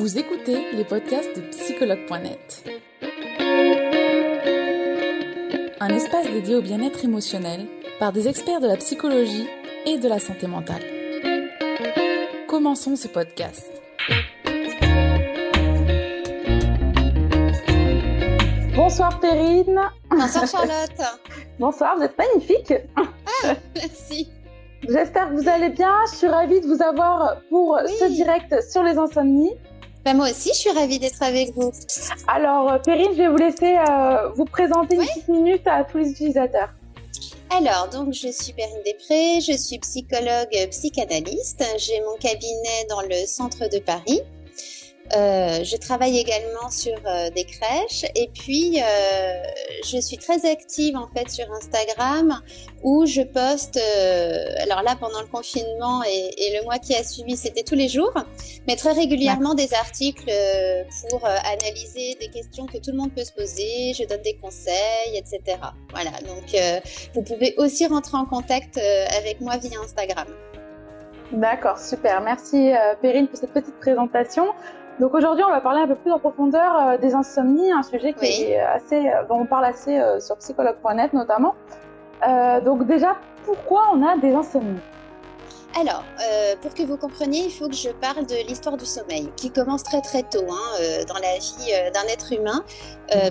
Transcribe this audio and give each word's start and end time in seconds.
Vous 0.00 0.16
écoutez 0.16 0.72
les 0.72 0.84
podcasts 0.84 1.36
de 1.36 1.42
psychologue.net. 1.50 2.64
Un 5.78 5.88
espace 5.90 6.26
dédié 6.30 6.54
au 6.54 6.62
bien-être 6.62 7.04
émotionnel 7.04 7.66
par 7.98 8.10
des 8.10 8.26
experts 8.26 8.60
de 8.60 8.66
la 8.66 8.78
psychologie 8.78 9.46
et 9.84 9.98
de 9.98 10.08
la 10.08 10.18
santé 10.18 10.46
mentale. 10.46 10.80
Commençons 12.48 12.96
ce 12.96 13.08
podcast. 13.08 13.70
Bonsoir 18.74 19.20
Perrine. 19.20 19.82
Bonsoir 20.08 20.46
Charlotte. 20.50 21.20
Bonsoir, 21.58 21.98
vous 21.98 22.04
êtes 22.04 22.16
magnifique. 22.16 22.72
Ah, 22.96 23.54
merci. 23.74 24.30
J'espère 24.88 25.28
que 25.28 25.34
vous 25.34 25.48
allez 25.50 25.68
bien. 25.68 25.94
Je 26.10 26.16
suis 26.16 26.26
ravie 26.26 26.62
de 26.62 26.66
vous 26.66 26.82
avoir 26.82 27.42
pour 27.50 27.78
ce 27.86 28.06
direct 28.06 28.62
sur 28.62 28.82
les 28.82 28.96
insomnies. 28.96 29.52
Bah, 30.04 30.14
moi 30.14 30.30
aussi, 30.30 30.50
je 30.50 30.58
suis 30.58 30.70
ravie 30.70 30.98
d'être 30.98 31.22
avec 31.22 31.54
vous. 31.54 31.72
Alors, 32.26 32.72
euh, 32.72 32.78
Perrine, 32.78 33.10
je 33.12 33.18
vais 33.18 33.28
vous 33.28 33.36
laisser 33.36 33.76
euh, 33.76 34.30
vous 34.34 34.46
présenter 34.46 34.96
une 34.96 35.02
petite 35.02 35.28
minute 35.28 35.66
à 35.66 35.84
tous 35.84 35.98
les 35.98 36.10
utilisateurs. 36.10 36.70
Alors, 37.50 37.88
donc, 37.92 38.14
je 38.14 38.28
suis 38.28 38.52
Perrine 38.54 38.78
Després, 38.84 39.40
je 39.40 39.56
suis 39.56 39.78
psychologue 39.78 40.68
psychanalyste. 40.70 41.62
J'ai 41.76 42.00
mon 42.00 42.16
cabinet 42.16 42.86
dans 42.88 43.02
le 43.02 43.26
centre 43.26 43.68
de 43.68 43.78
Paris. 43.78 44.22
Euh, 45.16 45.64
je 45.64 45.76
travaille 45.76 46.18
également 46.18 46.70
sur 46.70 46.94
euh, 47.04 47.30
des 47.30 47.42
crèches 47.42 48.04
et 48.14 48.30
puis 48.32 48.80
euh, 48.80 49.42
je 49.84 49.98
suis 49.98 50.16
très 50.16 50.48
active 50.48 50.96
en 50.96 51.08
fait 51.08 51.28
sur 51.28 51.52
Instagram 51.52 52.40
où 52.84 53.06
je 53.06 53.22
poste. 53.22 53.78
alors 54.62 54.82
là, 54.82 54.96
pendant 54.98 55.20
le 55.20 55.26
confinement 55.26 56.02
et, 56.04 56.30
et, 56.38 56.58
le 56.58 56.64
mois 56.64 56.78
qui 56.78 56.94
a 56.94 57.02
suivi, 57.02 57.36
c'était 57.36 57.62
tous 57.62 57.74
les 57.74 57.88
jours, 57.88 58.14
mais 58.66 58.76
très 58.76 58.92
régulièrement 58.92 59.54
des 59.54 59.74
articles 59.74 60.32
pour 61.10 61.26
analyser 61.26 62.16
des 62.18 62.28
questions 62.28 62.64
que 62.64 62.78
tout 62.78 62.90
le 62.92 62.96
monde 62.96 63.12
peut 63.12 63.24
se 63.24 63.32
poser. 63.32 63.92
Je 63.92 64.06
donne 64.06 64.22
des 64.22 64.36
conseils, 64.36 65.14
etc. 65.14 65.58
Voilà. 65.90 66.10
Donc, 66.26 66.56
vous 67.14 67.22
pouvez 67.22 67.54
aussi 67.58 67.86
rentrer 67.86 68.16
en 68.16 68.24
contact 68.24 68.78
avec 69.18 69.42
moi 69.42 69.58
via 69.58 69.78
Instagram. 69.84 70.28
D'accord, 71.32 71.78
super. 71.78 72.22
Merci 72.22 72.72
Perrine 73.02 73.28
pour 73.28 73.38
cette 73.38 73.52
petite 73.52 73.78
présentation. 73.78 74.46
Donc 75.00 75.14
aujourd'hui, 75.14 75.42
on 75.44 75.50
va 75.50 75.62
parler 75.62 75.80
un 75.80 75.86
peu 75.86 75.94
plus 75.94 76.12
en 76.12 76.18
profondeur 76.18 76.76
euh, 76.76 76.98
des 76.98 77.14
insomnies, 77.14 77.72
un 77.72 77.82
sujet 77.82 78.12
qui 78.12 78.26
est 78.26 78.60
assez, 78.60 79.08
euh, 79.08 79.24
dont 79.26 79.40
on 79.40 79.46
parle 79.46 79.64
assez 79.64 79.98
euh, 79.98 80.20
sur 80.20 80.36
psychologue.net 80.36 81.14
notamment. 81.14 81.54
donc 82.62 82.86
déjà, 82.86 83.16
pourquoi 83.46 83.90
on 83.94 84.06
a 84.06 84.18
des 84.18 84.34
insomnies? 84.34 84.80
Alors, 85.80 86.02
pour 86.60 86.74
que 86.74 86.82
vous 86.82 86.96
compreniez, 86.96 87.44
il 87.44 87.50
faut 87.50 87.68
que 87.68 87.76
je 87.76 87.90
parle 87.90 88.26
de 88.26 88.46
l'histoire 88.46 88.76
du 88.76 88.84
sommeil, 88.84 89.30
qui 89.36 89.50
commence 89.50 89.84
très 89.84 90.00
très 90.00 90.24
tôt 90.24 90.44
hein, 90.50 91.04
dans 91.08 91.14
la 91.14 91.38
vie 91.38 91.72
d'un 91.94 92.06
être 92.12 92.32
humain, 92.32 92.64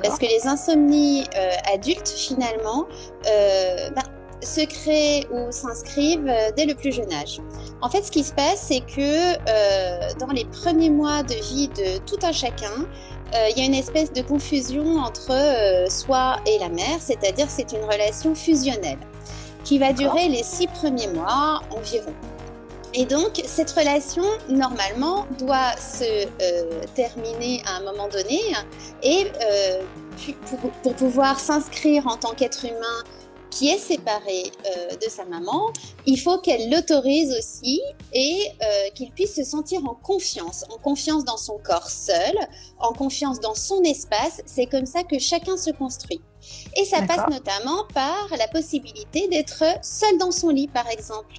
parce 0.02 0.18
que 0.18 0.26
les 0.26 0.48
insomnies 0.48 1.26
adultes, 1.72 2.08
finalement, 2.08 2.88
ben, 3.26 4.04
se 4.42 4.62
créent 4.62 5.28
ou 5.32 5.52
s'inscrivent 5.52 6.28
euh, 6.28 6.52
dès 6.56 6.66
le 6.66 6.76
plus 6.76 6.92
jeune 6.92 7.12
âge. 7.14 7.40
En 7.82 7.90
fait, 7.90 8.04
ce 8.04 8.12
qui 8.12 8.24
se 8.24 8.34
passe, 8.34 8.66
c'est 8.68 8.82
que 8.82 9.36
euh, 9.36 10.14
dans 10.20 10.32
les 10.32 10.46
premiers 10.46 10.90
mois 10.90 11.24
de 11.24 11.36
vie 11.36 11.68
de 11.70 11.98
tout 12.00 12.20
un 12.24 12.32
chacun, 12.32 12.88
euh, 13.34 13.48
il 13.52 13.60
y 13.60 13.62
a 13.62 13.66
une 13.66 13.76
espèce 13.76 14.12
de 14.12 14.22
confusion 14.22 14.98
entre 14.98 15.86
soi 15.90 16.38
et 16.46 16.58
la 16.60 16.70
mère, 16.70 17.00
c'est-à-dire 17.00 17.48
c'est 17.50 17.72
une 17.74 17.84
relation 17.84 18.34
fusionnelle 18.34 18.98
qui 19.64 19.78
va 19.78 19.94
durer 19.94 20.30
les 20.30 20.44
six 20.44 20.68
premiers 20.68 21.08
mois 21.08 21.62
environ. 21.70 22.14
Et 22.96 23.06
donc, 23.06 23.40
cette 23.46 23.70
relation, 23.70 24.24
normalement, 24.48 25.28
doit 25.38 25.74
se 25.78 26.26
terminer 26.96 27.62
à 27.68 27.78
un 27.78 27.84
moment 27.84 28.08
donné. 28.08 28.40
Et 29.04 29.28
pour, 30.48 30.72
pour, 30.72 30.96
pouvoir 30.96 31.40
s'inscrire 31.40 32.08
en 32.08 32.18
tant 32.18 32.34
qu'être 32.34 32.66
humain 32.66 33.04
qui 33.50 33.70
est 33.70 33.78
séparée 33.78 34.52
euh, 34.66 34.96
de 34.96 35.10
sa 35.10 35.26
maman, 35.26 35.72
il 36.06 36.18
faut 36.18 36.40
qu'elle 36.40 36.70
l'autorise 36.70 37.34
aussi 37.38 37.82
et 38.14 38.48
euh, 38.62 38.90
qu'il 38.96 39.12
puisse 39.12 39.36
se 39.36 39.44
sentir 39.44 39.84
en 39.86 39.96
confiance, 39.96 40.66
en 40.70 40.78
confiance 40.78 41.26
dans 41.26 41.38
son 41.38 41.58
corps 41.58 41.90
seul, 41.90 42.36
en 42.80 42.94
confiance 42.94 43.40
dans 43.40 43.56
son 43.56 43.82
espace. 43.84 44.42
C'est 44.46 44.66
comme 44.66 44.86
ça 44.86 45.04
que 45.04 45.20
chacun 45.20 45.58
se 45.58 45.72
construit. 45.72 46.22
Et 46.76 46.86
ça 46.86 47.02
passe 47.02 47.30
notamment 47.30 47.86
par 47.94 48.28
la 48.38 48.48
possibilité 48.48 49.28
d'être 49.28 49.64
seul 49.82 50.18
dans 50.18 50.32
son 50.32 50.50
lit, 50.50 50.68
par 50.68 50.88
exemple. 50.90 51.36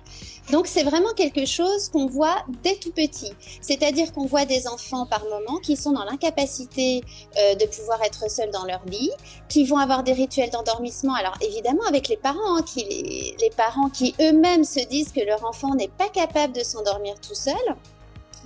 Donc 0.50 0.66
c'est 0.66 0.82
vraiment 0.82 1.12
quelque 1.14 1.46
chose 1.46 1.88
qu'on 1.90 2.06
voit 2.06 2.44
dès 2.62 2.74
tout 2.74 2.90
petit. 2.90 3.32
C'est-à-dire 3.60 4.12
qu'on 4.12 4.26
voit 4.26 4.44
des 4.44 4.66
enfants 4.66 5.06
par 5.06 5.22
moment 5.24 5.58
qui 5.58 5.76
sont 5.76 5.92
dans 5.92 6.04
l'incapacité 6.04 7.02
euh, 7.38 7.54
de 7.54 7.66
pouvoir 7.66 8.02
être 8.02 8.28
seuls 8.28 8.50
dans 8.50 8.64
leur 8.64 8.84
lit, 8.86 9.12
qui 9.48 9.64
vont 9.64 9.76
avoir 9.76 10.02
des 10.02 10.12
rituels 10.12 10.50
d'endormissement. 10.50 11.14
Alors 11.14 11.36
évidemment 11.40 11.84
avec 11.88 12.08
les 12.08 12.16
parents, 12.16 12.56
hein, 12.56 12.62
qui, 12.62 12.84
les, 12.84 13.36
les 13.40 13.50
parents 13.50 13.90
qui 13.90 14.14
eux-mêmes 14.20 14.64
se 14.64 14.80
disent 14.80 15.12
que 15.12 15.24
leur 15.24 15.44
enfant 15.44 15.74
n'est 15.74 15.88
pas 15.88 16.08
capable 16.08 16.52
de 16.52 16.64
s'endormir 16.64 17.14
tout 17.20 17.34
seul. 17.34 17.54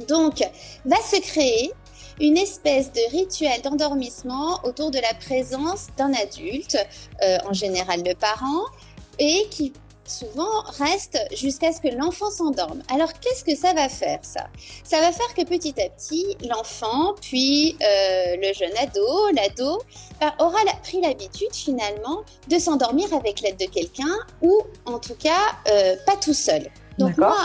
Donc 0.09 0.47
va 0.84 0.97
se 0.97 1.21
créer 1.21 1.72
une 2.20 2.36
espèce 2.36 2.92
de 2.92 3.10
rituel 3.10 3.62
d'endormissement 3.62 4.60
autour 4.64 4.91
de 4.91 4.98
la 4.98 5.14
présence 5.14 5.88
d'un 5.97 6.12
adulte, 6.14 6.76
euh, 7.22 7.38
en 7.48 7.52
général 7.52 8.02
le 8.04 8.14
parent, 8.14 8.64
et 9.19 9.47
qui 9.50 9.72
souvent 10.06 10.62
reste 10.78 11.19
jusqu'à 11.34 11.72
ce 11.72 11.80
que 11.80 11.88
l'enfant 11.88 12.30
s'endorme. 12.30 12.82
Alors 12.92 13.12
qu'est-ce 13.14 13.44
que 13.44 13.56
ça 13.56 13.72
va 13.72 13.88
faire 13.88 14.19
ça? 14.22 14.48
Ça 14.84 15.00
va 15.00 15.12
faire 15.12 15.34
que 15.34 15.44
petit 15.44 15.74
à 15.80 15.88
petit, 15.88 16.36
l'enfant, 16.48 17.14
puis 17.20 17.76
euh, 17.82 18.36
le 18.36 18.53
jeune 18.53 18.76
ado, 18.76 19.30
l'ado, 19.34 19.82
bah, 20.20 20.34
aura 20.38 20.58
pris 20.82 21.00
l'habitude 21.00 21.53
finalement 21.54 22.22
de 22.48 22.58
s'endormir 22.58 23.12
avec 23.14 23.41
l'aide 23.41 23.56
de 23.58 23.66
quelqu'un 23.66 24.19
ou 24.42 24.62
en 24.84 24.98
tout 24.98 25.14
cas 25.14 25.56
euh, 25.69 25.97
pas 26.06 26.16
tout 26.16 26.34
seul. 26.34 26.70
Donc 26.99 27.19
moi, 27.19 27.37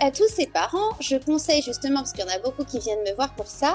à, 0.00 0.10
tous 0.10 0.28
ces 0.28 0.46
parents, 0.46 0.90
je 1.00 1.16
conseille 1.16 1.62
justement, 1.62 2.00
parce 2.00 2.12
qu'il 2.12 2.24
y 2.24 2.28
en 2.28 2.34
a 2.34 2.38
beaucoup 2.38 2.64
qui 2.64 2.78
viennent 2.78 3.02
me 3.02 3.14
voir 3.14 3.34
pour 3.34 3.46
ça, 3.46 3.74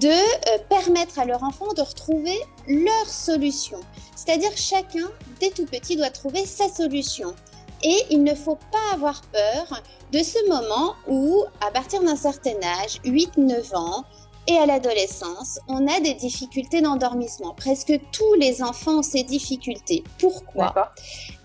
de 0.00 0.08
euh, 0.08 0.58
permettre 0.68 1.18
à 1.18 1.24
leur 1.24 1.42
enfant 1.42 1.72
de 1.74 1.82
retrouver 1.82 2.38
leur 2.66 3.06
solution. 3.06 3.80
C'est-à-dire 4.16 4.50
chacun, 4.56 5.10
dès 5.40 5.50
tout 5.50 5.66
petit, 5.66 5.96
doit 5.96 6.10
trouver 6.10 6.46
sa 6.46 6.68
solution. 6.68 7.34
Et 7.82 7.96
il 8.10 8.22
ne 8.22 8.34
faut 8.34 8.58
pas 8.70 8.94
avoir 8.94 9.20
peur 9.32 9.82
de 10.12 10.18
ce 10.20 10.48
moment 10.48 10.94
où, 11.08 11.44
à 11.60 11.70
partir 11.70 12.02
d'un 12.02 12.16
certain 12.16 12.54
âge, 12.62 13.00
8-9 13.04 13.76
ans, 13.76 14.04
et 14.48 14.56
à 14.56 14.66
l'adolescence, 14.66 15.60
on 15.68 15.86
a 15.86 16.00
des 16.00 16.14
difficultés 16.14 16.80
d'endormissement. 16.80 17.54
Presque 17.54 17.92
tous 18.10 18.34
les 18.34 18.62
enfants 18.62 18.98
ont 18.98 19.02
ces 19.02 19.22
difficultés. 19.22 20.02
Pourquoi? 20.18 20.92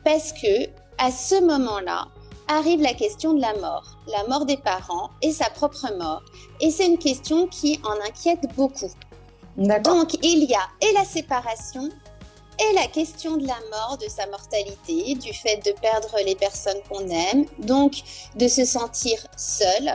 Parce 0.04 0.34
que 0.34 0.68
à 0.98 1.12
ce 1.12 1.40
moment-là, 1.42 2.08
arrive 2.48 2.82
la 2.82 2.94
question 2.94 3.34
de 3.34 3.42
la 3.42 3.54
mort, 3.56 3.98
la 4.08 4.26
mort 4.28 4.46
des 4.46 4.58
parents 4.58 5.10
et 5.22 5.32
sa 5.32 5.50
propre 5.50 5.88
mort. 5.98 6.24
Et 6.62 6.72
c'est 6.72 6.86
une 6.86 6.98
question 6.98 7.48
qui 7.48 7.80
en 7.84 8.08
inquiète 8.08 8.46
beaucoup. 8.56 8.92
Donc 9.58 10.18
il 10.24 10.44
y 10.44 10.54
a 10.54 10.68
et 10.82 10.94
la 10.94 11.04
séparation 11.04 11.90
et 12.60 12.74
la 12.74 12.88
question 12.88 13.38
de 13.38 13.46
la 13.46 13.58
mort, 13.72 13.98
de 14.02 14.08
sa 14.10 14.26
mortalité, 14.28 15.16
du 15.16 15.34
fait 15.34 15.58
de 15.66 15.72
perdre 15.80 16.16
les 16.26 16.36
personnes 16.36 16.80
qu'on 16.90 17.08
aime, 17.08 17.46
donc 17.60 18.02
de 18.36 18.48
se 18.48 18.66
sentir 18.66 19.20
seul, 19.38 19.90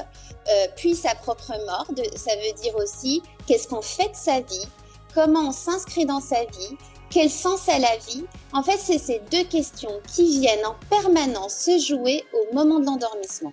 euh, 0.48 0.66
puis 0.76 0.94
sa 0.94 1.14
propre 1.14 1.52
mort, 1.66 1.86
ça 2.16 2.32
veut 2.36 2.62
dire 2.62 2.74
aussi 2.76 3.22
qu'est-ce 3.46 3.66
qu'on 3.66 3.82
fait 3.82 4.08
de 4.08 4.16
sa 4.16 4.41
vie, 4.41 4.66
comment 5.14 5.48
on 5.48 5.52
s'inscrit 5.52 6.06
dans 6.06 6.20
sa 6.20 6.44
vie, 6.44 6.76
quel 7.12 7.30
sens 7.30 7.68
a 7.68 7.78
la 7.78 7.96
vie? 8.08 8.24
En 8.52 8.62
fait, 8.62 8.78
c'est 8.78 8.98
ces 8.98 9.20
deux 9.30 9.44
questions 9.44 10.00
qui 10.14 10.40
viennent 10.40 10.64
en 10.64 10.76
permanence 10.88 11.54
se 11.54 11.78
jouer 11.78 12.24
au 12.32 12.54
moment 12.54 12.78
de 12.78 12.86
l'endormissement. 12.86 13.52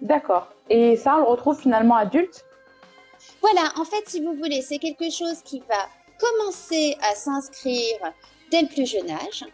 D'accord. 0.00 0.48
Et 0.70 0.96
ça, 0.96 1.16
on 1.16 1.20
le 1.20 1.24
retrouve 1.24 1.58
finalement 1.58 1.96
adulte? 1.96 2.44
Voilà, 3.40 3.72
en 3.76 3.84
fait, 3.84 4.08
si 4.08 4.20
vous 4.20 4.34
voulez, 4.34 4.62
c'est 4.62 4.78
quelque 4.78 5.10
chose 5.10 5.42
qui 5.44 5.62
va 5.68 5.88
commencer 6.18 6.96
à 7.02 7.14
s'inscrire 7.14 8.12
dès 8.50 8.62
le 8.62 8.68
plus 8.68 8.86
jeune 8.86 9.10
âge. 9.10 9.44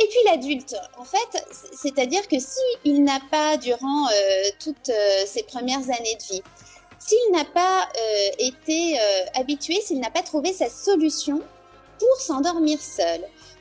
Et 0.00 0.06
puis 0.06 0.18
l'adulte, 0.26 0.76
en 0.98 1.04
fait, 1.04 1.44
c'est-à-dire 1.72 2.26
que 2.28 2.36
s'il 2.38 3.04
n'a 3.04 3.20
pas, 3.30 3.56
durant 3.56 4.06
euh, 4.06 4.10
toutes 4.62 4.90
euh, 4.90 5.26
ses 5.26 5.42
premières 5.42 5.82
années 5.90 6.16
de 6.18 6.34
vie, 6.34 6.42
s'il 6.98 7.32
n'a 7.32 7.44
pas 7.44 7.82
euh, 7.82 8.30
été 8.38 8.98
habitué, 9.34 9.80
s'il 9.80 10.00
n'a 10.00 10.10
pas 10.10 10.22
trouvé 10.22 10.52
sa 10.52 10.68
solution 10.68 11.40
pour 11.98 12.20
s'endormir 12.20 12.78
seul, 12.80 13.20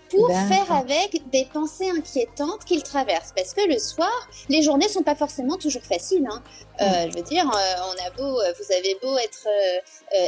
pour 0.10 0.30
faire 0.30 0.72
avec 0.72 1.30
des 1.32 1.46
pensées 1.52 1.90
inquiétantes 1.90 2.64
qu'il 2.64 2.84
traverse. 2.84 3.34
Parce 3.36 3.54
que 3.54 3.68
le 3.68 3.80
soir, 3.80 4.30
les 4.50 4.62
journées 4.62 4.88
sont 4.88 5.04
pas 5.04 5.16
forcément 5.16 5.58
toujours 5.58 5.82
faciles. 5.82 6.28
Hein. 6.30 6.44
Mm. 6.80 7.12
je 7.12 7.18
veux 7.18 7.24
dire, 7.24 7.46
on 7.46 8.06
a 8.06 8.12
beau, 8.12 8.34
vous 8.34 8.76
avez 8.76 8.98
beau 9.02 9.18
être 9.18 9.48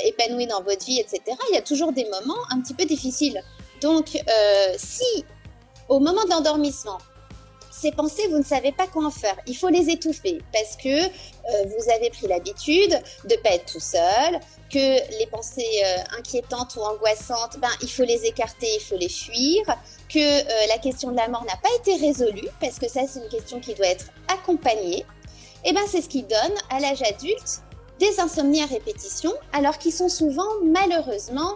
épanoui 0.06 0.48
dans 0.48 0.64
votre 0.64 0.86
vie, 0.86 1.00
etc. 1.00 1.22
Il 1.52 1.56
y 1.56 1.58
a 1.58 1.62
toujours 1.62 1.94
des 1.94 2.06
moments 2.06 2.42
un 2.50 2.60
petit 2.60 2.74
peu 2.74 2.86
difficiles. 2.86 3.42
Donc, 3.82 4.16
euh, 4.16 4.74
si 4.78 5.26
au 5.88 6.00
moment 6.00 6.24
de 6.26 6.30
l'endormissement, 6.30 6.98
ces 7.80 7.92
pensées, 7.92 8.28
vous 8.30 8.40
ne 8.40 8.44
savez 8.44 8.72
pas 8.72 8.88
quoi 8.88 9.06
en 9.06 9.12
faire. 9.12 9.36
Il 9.46 9.56
faut 9.56 9.70
les 9.70 9.90
étouffer 9.90 10.40
parce 10.52 10.76
que 10.76 11.04
euh, 11.06 11.10
vous 11.66 11.92
avez 11.92 12.10
pris 12.10 12.28
l'habitude 12.28 13.00
de 13.26 13.36
ne 13.36 13.42
pas 13.42 13.52
être 13.52 13.72
tout 13.72 13.80
seul, 13.80 14.40
que 14.72 15.20
les 15.20 15.28
pensées 15.28 15.82
euh, 15.86 16.18
inquiétantes 16.18 16.76
ou 16.76 16.82
angoissantes, 16.82 17.60
ben, 17.60 17.70
il 17.82 17.90
faut 17.90 18.04
les 18.04 18.26
écarter, 18.26 18.68
il 18.76 18.82
faut 18.82 18.98
les 18.98 19.10
fuir, 19.10 19.64
que 20.10 20.18
euh, 20.20 20.68
la 20.70 20.78
question 20.80 21.12
de 21.12 21.18
la 21.18 21.28
mort 21.28 21.46
n'a 21.46 21.58
pas 21.58 21.70
été 21.80 22.04
résolue 22.04 22.50
parce 22.60 22.80
que 22.80 22.90
ça, 22.90 23.02
c'est 23.08 23.20
une 23.20 23.30
question 23.30 23.60
qui 23.60 23.76
doit 23.76 23.88
être 23.88 24.08
accompagnée. 24.28 25.06
Et 25.64 25.74
ben, 25.74 25.84
c'est 25.88 26.02
ce 26.02 26.10
qui 26.10 26.24
donne 26.24 26.56
à 26.72 26.80
l'âge 26.80 27.04
adulte 27.04 27.62
des 28.00 28.20
insomnies 28.20 28.62
à 28.62 28.66
répétition, 28.66 29.34
alors 29.54 29.78
qu'ils 29.78 29.94
sont 29.94 30.10
souvent 30.10 30.50
malheureusement 30.64 31.56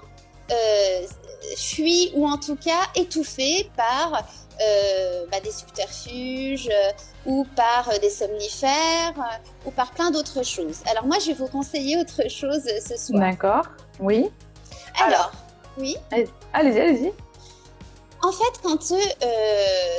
fuis 1.55 2.11
ou 2.13 2.27
en 2.27 2.37
tout 2.37 2.57
cas 2.57 2.81
étouffés 2.95 3.71
par 3.77 4.27
euh, 4.61 5.25
bah, 5.31 5.39
des 5.39 5.51
subterfuges 5.51 6.69
euh, 6.69 6.91
ou 7.25 7.45
par 7.55 7.89
euh, 7.89 7.97
des 7.99 8.09
somnifères 8.09 9.13
ou 9.65 9.71
par 9.71 9.91
plein 9.91 10.11
d'autres 10.11 10.43
choses. 10.43 10.79
Alors 10.89 11.05
moi, 11.05 11.17
je 11.19 11.27
vais 11.27 11.33
vous 11.33 11.47
conseiller 11.47 11.97
autre 11.97 12.29
chose 12.29 12.63
ce 12.85 12.97
soir. 12.97 13.19
D'accord, 13.19 13.65
oui. 13.99 14.29
Alors, 15.03 15.31
oui. 15.77 15.95
Allez-y, 16.53 16.79
allez-y. 16.79 17.13
En 18.23 18.31
fait, 18.31 18.59
quand 18.61 18.93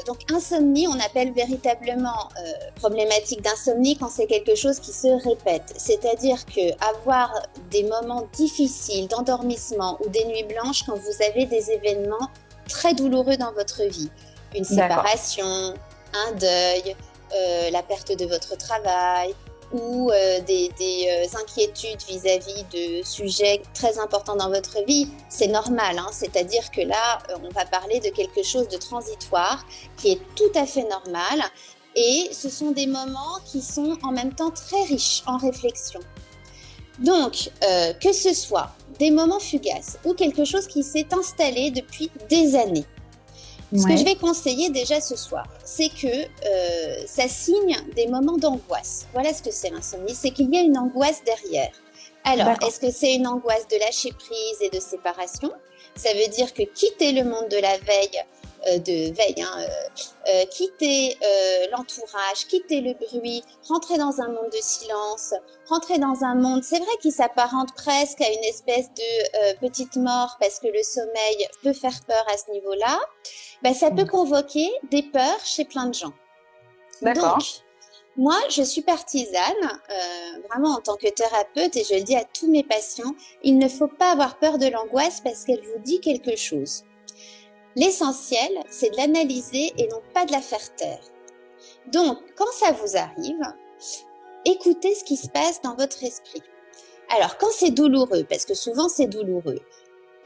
donc 0.07 0.19
insomnie, 0.31 0.87
on 0.87 1.01
appelle 1.01 1.33
véritablement 1.33 2.29
problématique 2.77 3.43
d'insomnie 3.43 3.97
quand 3.97 4.11
c'est 4.11 4.27
quelque 4.27 4.55
chose 4.55 4.79
qui 4.79 4.93
se 4.93 5.09
répète. 5.29 5.75
C'est-à-dire 5.77 6.47
que 6.47 6.73
avoir 6.89 7.33
des 7.73 7.83
moments 7.83 8.29
difficiles 8.33 9.09
d'endormissement 9.09 9.99
ou 10.05 10.09
des 10.09 10.25
nuits 10.27 10.45
blanches 10.45 10.85
quand 10.87 10.95
vous 10.95 11.25
avez 11.31 11.47
des 11.47 11.73
événements 11.73 12.29
très 12.69 12.95
douloureux 12.95 13.37
dans 13.37 13.53
votre 13.53 13.83
vie 13.89 14.11
une 14.55 14.65
séparation, 14.65 15.75
un 16.13 16.33
deuil, 16.33 16.97
euh, 17.35 17.71
la 17.71 17.83
perte 17.83 18.13
de 18.13 18.27
votre 18.27 18.59
travail 18.59 19.35
ou 19.73 20.11
euh, 20.11 20.41
des, 20.41 20.69
euh, 20.79 21.39
inquiétudes 21.41 22.03
vis-à-vis 22.07 22.65
de 22.75 23.03
sujets 23.03 23.63
très 23.73 23.99
importants 23.99 24.37
dans 24.37 24.51
votre 24.51 24.85
vie, 24.85 25.09
c'est 25.31 25.47
normal. 25.47 25.99
Hein. 25.99 26.09
C'est-à-dire 26.13 26.71
que 26.71 26.83
là, 26.83 27.21
on 27.43 27.49
va 27.49 27.65
parler 27.65 28.01
de 28.01 28.11
quelque 28.11 28.43
chose 28.43 28.69
de 28.69 28.77
transitoire 28.77 29.65
qui 29.97 30.13
est 30.13 30.21
tout 30.37 30.53
à 30.55 30.67
fait 30.67 30.85
normal. 30.85 31.43
Et 31.97 32.29
ce 32.33 32.51
sont 32.51 32.73
des 32.73 32.87
moments 32.87 33.39
qui 33.47 33.63
sont 33.63 33.97
en 34.03 34.13
même 34.13 34.35
temps 34.35 34.51
très 34.51 34.83
riches 34.83 35.23
en 35.27 35.39
réflexion. 35.39 36.01
Donc, 36.99 37.51
que 38.01 38.13
ce 38.13 38.35
soit 38.35 38.71
des 38.99 39.11
moments 39.11 39.41
fugaces 39.41 39.99
ou 40.05 40.13
quelque 40.13 40.45
chose 40.45 40.67
qui 40.67 40.83
s'est 40.83 41.09
installé 41.13 41.71
depuis 41.71 42.11
des 42.29 42.57
années, 42.57 42.87
ce 43.75 43.87
que 43.87 43.97
je 43.97 44.05
vais 44.05 44.17
conseiller 44.17 44.71
déjà 44.71 45.01
ce 45.01 45.17
soir, 45.17 45.47
c'est 45.65 45.89
que 45.89 46.07
euh, 46.07 47.05
ça 47.07 47.27
signe 47.29 47.77
des 47.97 48.07
moments 48.07 48.37
d'angoisse. 48.37 49.07
Voilà 49.13 49.33
ce 49.33 49.43
que 49.43 49.51
c'est 49.51 49.71
l'insomnie, 49.71 50.15
c'est 50.15 50.31
qu'il 50.31 50.53
y 50.55 50.59
a 50.59 50.61
une 50.61 50.77
angoisse 50.77 51.23
derrière. 51.25 51.73
Alors, 52.25 52.55
est-ce 52.67 52.79
que 52.79 52.91
c'est 52.91 53.15
une 53.15 53.27
angoisse 53.27 53.67
de 53.69 53.79
lâcher 53.79 54.11
prise 54.13 54.59
et 54.61 54.69
de 54.69 54.79
séparation? 54.79 55.51
Ça 55.97 56.11
veut 56.15 56.29
dire 56.29 56.53
que 56.55 56.63
quitter 56.63 57.13
le 57.13 57.25
monde 57.25 57.49
de 57.49 57.57
la 57.57 57.77
veille, 57.79 58.23
euh, 58.69 58.79
de 58.79 59.13
veille, 59.13 59.43
hein, 59.43 59.67
euh, 60.29 60.45
quitter 60.47 61.17
l'entourage, 61.73 62.47
quitter 62.49 62.81
le 62.81 62.95
bruit, 62.95 63.43
rentrer 63.69 63.97
dans 63.97 64.21
un 64.21 64.29
monde 64.29 64.51
de 64.53 64.61
silence, 64.61 65.35
rentrer 65.67 65.99
dans 65.99 66.23
un 66.23 66.35
monde, 66.35 66.63
c'est 66.63 66.79
vrai, 66.79 66.93
qui 67.01 67.11
s'apparente 67.11 67.75
presque 67.75 68.21
à 68.21 68.31
une 68.31 68.45
espèce 68.45 68.89
de 68.95 69.57
petite 69.59 69.97
mort 69.97 70.37
parce 70.41 70.61
que 70.61 70.69
le 70.69 70.83
sommeil 70.83 71.49
peut 71.63 71.73
faire 71.73 71.99
peur 72.07 72.25
à 72.33 72.37
ce 72.37 72.53
niveau-là. 72.53 73.01
Ben, 73.63 73.75
ça 73.75 73.91
peut 73.91 74.07
convoquer 74.07 74.69
des 74.91 75.03
peurs 75.03 75.45
chez 75.45 75.65
plein 75.65 75.87
de 75.87 75.95
gens. 75.95 76.13
D'accord. 77.01 77.39
Donc, 77.39 77.47
moi, 78.17 78.37
je 78.51 78.63
suis 78.63 78.83
partisane, 78.83 79.81
euh, 79.91 80.41
vraiment 80.51 80.75
en 80.75 80.81
tant 80.81 80.97
que 80.97 81.09
thérapeute, 81.09 81.77
et 81.77 81.85
je 81.85 81.95
le 81.95 82.03
dis 82.03 82.17
à 82.17 82.25
tous 82.25 82.51
mes 82.51 82.63
patients, 82.63 83.15
il 83.43 83.57
ne 83.59 83.69
faut 83.69 83.89
pas 83.89 84.13
avoir 84.13 84.39
peur 84.39 84.59
de 84.59 84.67
l'angoisse 84.67 85.21
parce 85.21 85.45
qu'elle 85.45 85.63
vous 85.63 85.81
dit 85.83 86.01
quelque 86.01 86.37
chose. 86.37 86.85
L'essentiel, 87.75 88.51
c'est 88.69 88.91
de 88.91 88.97
l'analyser 88.97 89.73
et 89.79 89.89
non 89.89 90.03
pas 90.13 90.27
de 90.27 90.33
la 90.33 90.43
faire 90.43 90.75
taire. 90.75 91.01
Donc, 91.87 92.19
quand 92.37 92.53
ça 92.53 92.73
vous 92.73 92.97
arrive, 92.97 93.41
écoutez 94.45 94.95
ce 94.95 95.05
qui 95.05 95.17
se 95.17 95.29
passe 95.29 95.63
dans 95.63 95.75
votre 95.75 96.05
esprit. 96.05 96.43
Alors, 97.17 97.39
quand 97.39 97.51
c'est 97.51 97.71
douloureux, 97.71 98.25
parce 98.29 98.45
que 98.45 98.55
souvent 98.55 98.89
c'est 98.91 99.07
douloureux, 99.07 99.61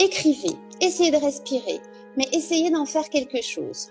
écrivez, 0.01 0.57
essayez 0.81 1.13
de 1.13 1.17
respirer, 1.17 1.81
mais 2.17 2.27
essayez 2.33 2.71
d'en 2.71 2.87
faire 2.87 3.09
quelque 3.09 3.43
chose. 3.43 3.89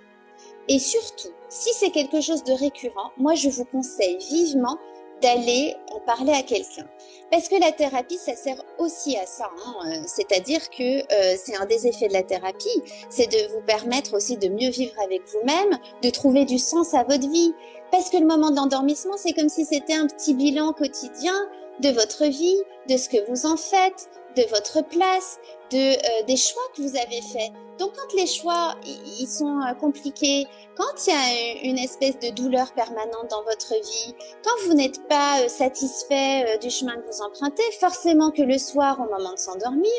Et 0.68 0.80
surtout, 0.80 1.30
si 1.50 1.70
c'est 1.74 1.92
quelque 1.92 2.22
chose 2.22 2.44
de 2.44 2.54
récurrent, 2.54 3.12
moi 3.18 3.36
je 3.36 3.50
vous 3.50 3.66
conseille 3.66 4.18
vivement 4.30 4.78
d'aller 5.22 5.76
en 5.92 6.00
parler 6.02 6.34
à 6.34 6.44
quelqu'un. 6.44 6.88
Parce 7.32 7.48
que 7.48 7.56
la 7.60 7.72
thérapie, 7.72 8.18
ça 8.18 8.36
sert 8.36 8.62
aussi 8.78 9.18
à 9.18 9.26
ça. 9.26 9.50
Hein. 9.66 9.76
Euh, 9.88 10.04
c'est-à-dire 10.08 10.70
que 10.70 11.00
euh, 11.00 11.38
c'est 11.42 11.56
un 11.56 11.66
des 11.66 11.88
effets 11.88 12.08
de 12.08 12.14
la 12.14 12.24
thérapie, 12.24 12.82
c'est 13.10 13.28
de 13.28 13.54
vous 13.54 13.62
permettre 13.62 14.16
aussi 14.16 14.38
de 14.38 14.50
mieux 14.50 14.70
vivre 14.70 14.94
avec 15.04 15.22
vous-même, 15.28 15.80
de 16.02 16.10
trouver 16.10 16.46
du 16.46 16.58
sens 16.58 16.94
à 16.94 17.04
votre 17.04 17.30
vie. 17.30 17.54
Parce 17.92 18.10
que 18.10 18.18
le 18.18 18.26
moment 18.26 18.52
d'endormissement, 18.52 19.16
c'est 19.18 19.34
comme 19.34 19.50
si 19.50 19.66
c'était 19.66 19.94
un 19.94 20.08
petit 20.08 20.34
bilan 20.34 20.74
quotidien 20.74 21.36
de 21.82 21.90
votre 21.90 22.26
vie, 22.26 22.58
de 22.90 22.98
ce 22.98 23.10
que 23.10 23.30
vous 23.30 23.46
en 23.46 23.58
faites, 23.58 24.10
de 24.36 24.44
votre 24.50 24.86
place, 24.86 25.40
de, 25.72 25.94
euh, 25.94 26.24
des 26.26 26.38
choix 26.38 26.64
que 26.76 26.82
vous 26.82 26.96
avez 26.96 27.22
faits. 27.22 27.52
Donc 27.80 27.92
quand 27.96 28.16
les 28.16 28.28
choix 28.28 28.76
ils 29.20 29.28
sont 29.28 29.60
euh, 29.62 29.74
compliqués, 29.74 30.48
quand 30.78 31.08
il 31.08 31.14
y 31.14 31.16
a 31.16 31.70
une 31.70 31.78
espèce 31.78 32.18
de 32.20 32.30
douleur 32.30 32.74
permanente 32.74 33.30
dans 33.30 33.44
votre 33.44 33.74
vie, 33.74 34.16
quand 34.44 34.68
vous 34.68 34.74
n'êtes 34.74 35.08
pas 35.08 35.42
euh, 35.42 35.48
satisfait 35.48 36.58
du 36.60 36.70
chemin 36.70 36.96
que 36.96 37.06
vous 37.06 37.22
empruntez, 37.22 37.64
forcément 37.80 38.32
que 38.32 38.42
le 38.42 38.58
soir 38.58 39.00
au 39.00 39.12
moment 39.12 39.34
de 39.34 39.40
s'endormir, 39.40 39.92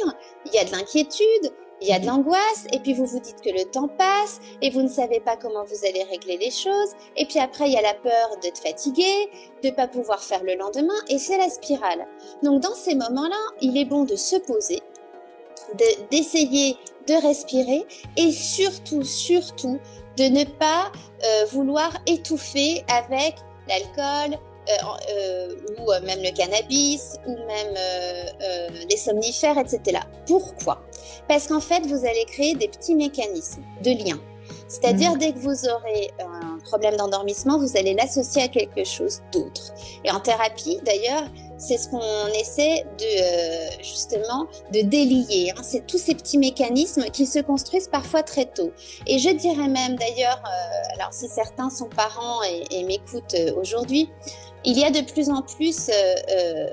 il 0.46 0.54
y 0.54 0.58
a 0.58 0.64
de 0.64 0.72
l'inquiétude, 0.72 1.52
il 1.80 1.88
y 1.88 1.92
a 1.92 1.98
de 1.98 2.06
l'angoisse, 2.06 2.66
et 2.72 2.80
puis 2.80 2.94
vous 2.94 3.04
vous 3.04 3.20
dites 3.20 3.40
que 3.42 3.50
le 3.50 3.64
temps 3.70 3.88
passe, 3.88 4.40
et 4.62 4.70
vous 4.70 4.82
ne 4.82 4.88
savez 4.88 5.20
pas 5.20 5.36
comment 5.36 5.64
vous 5.64 5.86
allez 5.86 6.04
régler 6.04 6.38
les 6.38 6.50
choses, 6.50 6.94
et 7.16 7.26
puis 7.26 7.38
après 7.38 7.66
il 7.66 7.74
y 7.74 7.76
a 7.76 7.82
la 7.82 7.94
peur 7.94 8.36
d'être 8.40 8.62
fatigué, 8.62 9.30
de 9.62 9.70
pas 9.70 9.86
pouvoir 9.86 10.22
faire 10.22 10.42
le 10.42 10.54
lendemain, 10.54 10.94
et 11.08 11.18
c'est 11.18 11.36
la 11.36 11.50
spirale. 11.50 12.06
Donc 12.42 12.60
dans 12.62 12.74
ces 12.74 12.94
moments-là, 12.94 13.36
il 13.60 13.76
est 13.76 13.84
bon 13.84 14.04
de 14.04 14.16
se 14.16 14.36
poser, 14.36 14.82
d'essayer 16.10 16.76
de, 17.08 17.26
respirer, 17.26 17.86
et 18.16 18.32
surtout, 18.32 19.04
surtout, 19.04 19.78
de 20.16 20.24
ne 20.24 20.44
pas 20.44 20.90
euh, 21.24 21.44
vouloir 21.52 21.96
étouffer 22.06 22.84
avec 22.88 23.36
l'alcool, 23.68 24.38
euh, 24.68 24.72
euh, 25.12 25.54
ou 25.78 26.04
même 26.04 26.20
le 26.20 26.34
cannabis, 26.36 27.16
ou 27.26 27.36
même 27.46 27.74
les 28.90 28.96
somnifères, 28.96 29.58
etc. 29.58 30.00
Pourquoi? 30.26 30.82
Parce 31.28 31.46
qu'en 31.46 31.60
fait, 31.60 31.86
vous 31.86 32.04
allez 32.04 32.24
créer 32.26 32.54
des 32.54 32.68
petits 32.68 32.94
mécanismes 32.94 33.62
de 33.82 33.90
lien. 33.90 34.18
C'est-à-dire, 34.68 35.14
mmh. 35.14 35.18
dès 35.18 35.32
que 35.32 35.38
vous 35.38 35.68
aurez 35.68 36.10
un 36.18 36.58
problème 36.64 36.96
d'endormissement, 36.96 37.58
vous 37.58 37.76
allez 37.76 37.94
l'associer 37.94 38.42
à 38.42 38.48
quelque 38.48 38.84
chose 38.84 39.20
d'autre. 39.32 39.72
Et 40.04 40.10
en 40.10 40.20
thérapie, 40.20 40.80
d'ailleurs, 40.84 41.24
c'est 41.58 41.78
ce 41.78 41.88
qu'on 41.88 42.26
essaie 42.38 42.84
de 42.98 43.82
justement 43.82 44.46
de 44.72 44.80
délier. 44.82 45.52
Hein. 45.56 45.62
C'est 45.62 45.86
tous 45.86 45.98
ces 45.98 46.14
petits 46.14 46.38
mécanismes 46.38 47.04
qui 47.12 47.26
se 47.26 47.38
construisent 47.38 47.88
parfois 47.88 48.22
très 48.22 48.46
tôt. 48.46 48.72
Et 49.06 49.18
je 49.18 49.30
dirais 49.30 49.68
même 49.68 49.96
d'ailleurs, 49.96 50.42
alors 50.94 51.12
si 51.12 51.28
certains 51.28 51.70
sont 51.70 51.88
parents 51.88 52.42
et, 52.70 52.84
m'écoutent 52.84 53.36
aujourd'hui, 53.56 54.08
il 54.66 54.76
y 54.76 54.84
a 54.84 54.90
de 54.90 55.00
plus 55.00 55.30
en 55.30 55.42
plus 55.42 55.88
euh, 55.88 55.92
euh, 56.30 56.66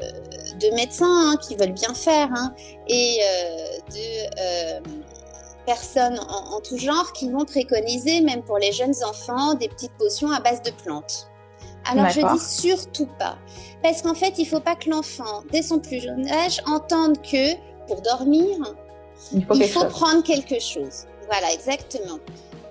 de 0.60 0.76
médecins 0.76 1.32
hein, 1.32 1.38
qui 1.38 1.56
veulent 1.56 1.74
bien 1.74 1.94
faire 1.94 2.28
hein, 2.34 2.54
et 2.88 3.20
euh, 3.22 4.80
de 4.82 4.84
personnes 5.66 6.20
en, 6.20 6.60
tout 6.60 6.78
genre 6.78 7.14
qui 7.14 7.30
vont 7.30 7.46
préconiser, 7.46 8.20
même 8.22 8.44
pour 8.44 8.58
les 8.58 8.74
jeunes 8.74 8.96
enfants, 9.08 9.54
des 9.54 9.70
petites 9.70 9.94
potions 9.94 10.30
à 10.32 10.42
base 10.42 10.62
de 10.62 10.72
plantes. 10.72 11.30
Alors 11.86 12.10
je 12.10 12.22
dis 12.22 12.44
surtout 12.44 13.10
pas, 13.20 13.38
parce 13.82 14.02
qu'en 14.02 14.14
fait, 14.14 14.36
il 14.38 14.46
faut 14.46 14.60
pas 14.60 14.76
que 14.76 14.90
l'enfant, 14.90 15.44
dès 15.52 15.62
son 15.62 15.80
plus 15.80 16.02
jeune 16.02 16.28
âge, 16.30 16.62
entende 16.66 17.22
que 17.22 17.56
pour 17.88 18.02
dormir, 18.02 18.58
il 19.34 19.46
faut, 19.46 19.54
il 19.56 19.68
faut 19.68 19.86
prendre 19.86 20.24
quelque 20.24 20.60
chose. 20.60 21.06
Voilà, 21.30 21.54
exactement. 21.54 22.20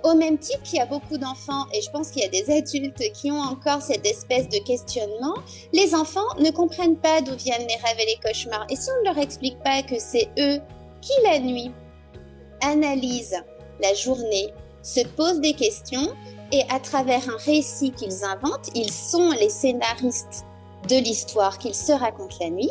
Au 0.04 0.14
même 0.14 0.36
titre 0.36 0.62
qu'il 0.62 0.78
y 0.78 0.82
a 0.82 0.86
beaucoup 0.86 1.16
d'enfants, 1.16 1.66
et 1.72 1.80
je 1.80 1.90
pense 1.90 2.10
qu'il 2.10 2.22
y 2.22 2.26
a 2.26 2.28
des 2.28 2.50
adultes 2.50 3.12
qui 3.12 3.30
ont 3.30 3.40
encore 3.40 3.82
cette 3.82 4.04
espèce 4.04 4.48
de 4.48 4.58
questionnement, 4.64 5.34
les 5.72 5.94
enfants 5.94 6.26
ne 6.38 6.50
comprennent 6.50 6.96
pas 6.96 7.20
d'où 7.20 7.36
viennent 7.36 7.66
les 7.68 7.76
rêves 7.76 7.98
et 8.00 8.06
les 8.06 8.18
cauchemars. 8.22 8.66
Et 8.68 8.76
si 8.76 8.88
on 8.90 9.00
ne 9.02 9.14
leur 9.14 9.22
explique 9.22 9.62
pas 9.62 9.82
que 9.82 9.98
c'est 9.98 10.28
eux 10.38 10.58
qui, 11.00 11.12
la 11.22 11.38
nuit, 11.38 11.70
analysent 12.62 13.42
la 13.80 13.94
journée, 13.94 14.52
se 14.82 15.06
posent 15.06 15.40
des 15.40 15.54
questions, 15.54 16.12
et 16.52 16.62
à 16.68 16.78
travers 16.78 17.28
un 17.28 17.36
récit 17.44 17.90
qu'ils 17.92 18.24
inventent, 18.24 18.70
ils 18.74 18.92
sont 18.92 19.30
les 19.30 19.48
scénaristes 19.48 20.44
de 20.88 20.96
l'histoire 20.96 21.58
qu'ils 21.58 21.74
se 21.74 21.92
racontent 21.92 22.36
la 22.40 22.50
nuit. 22.50 22.70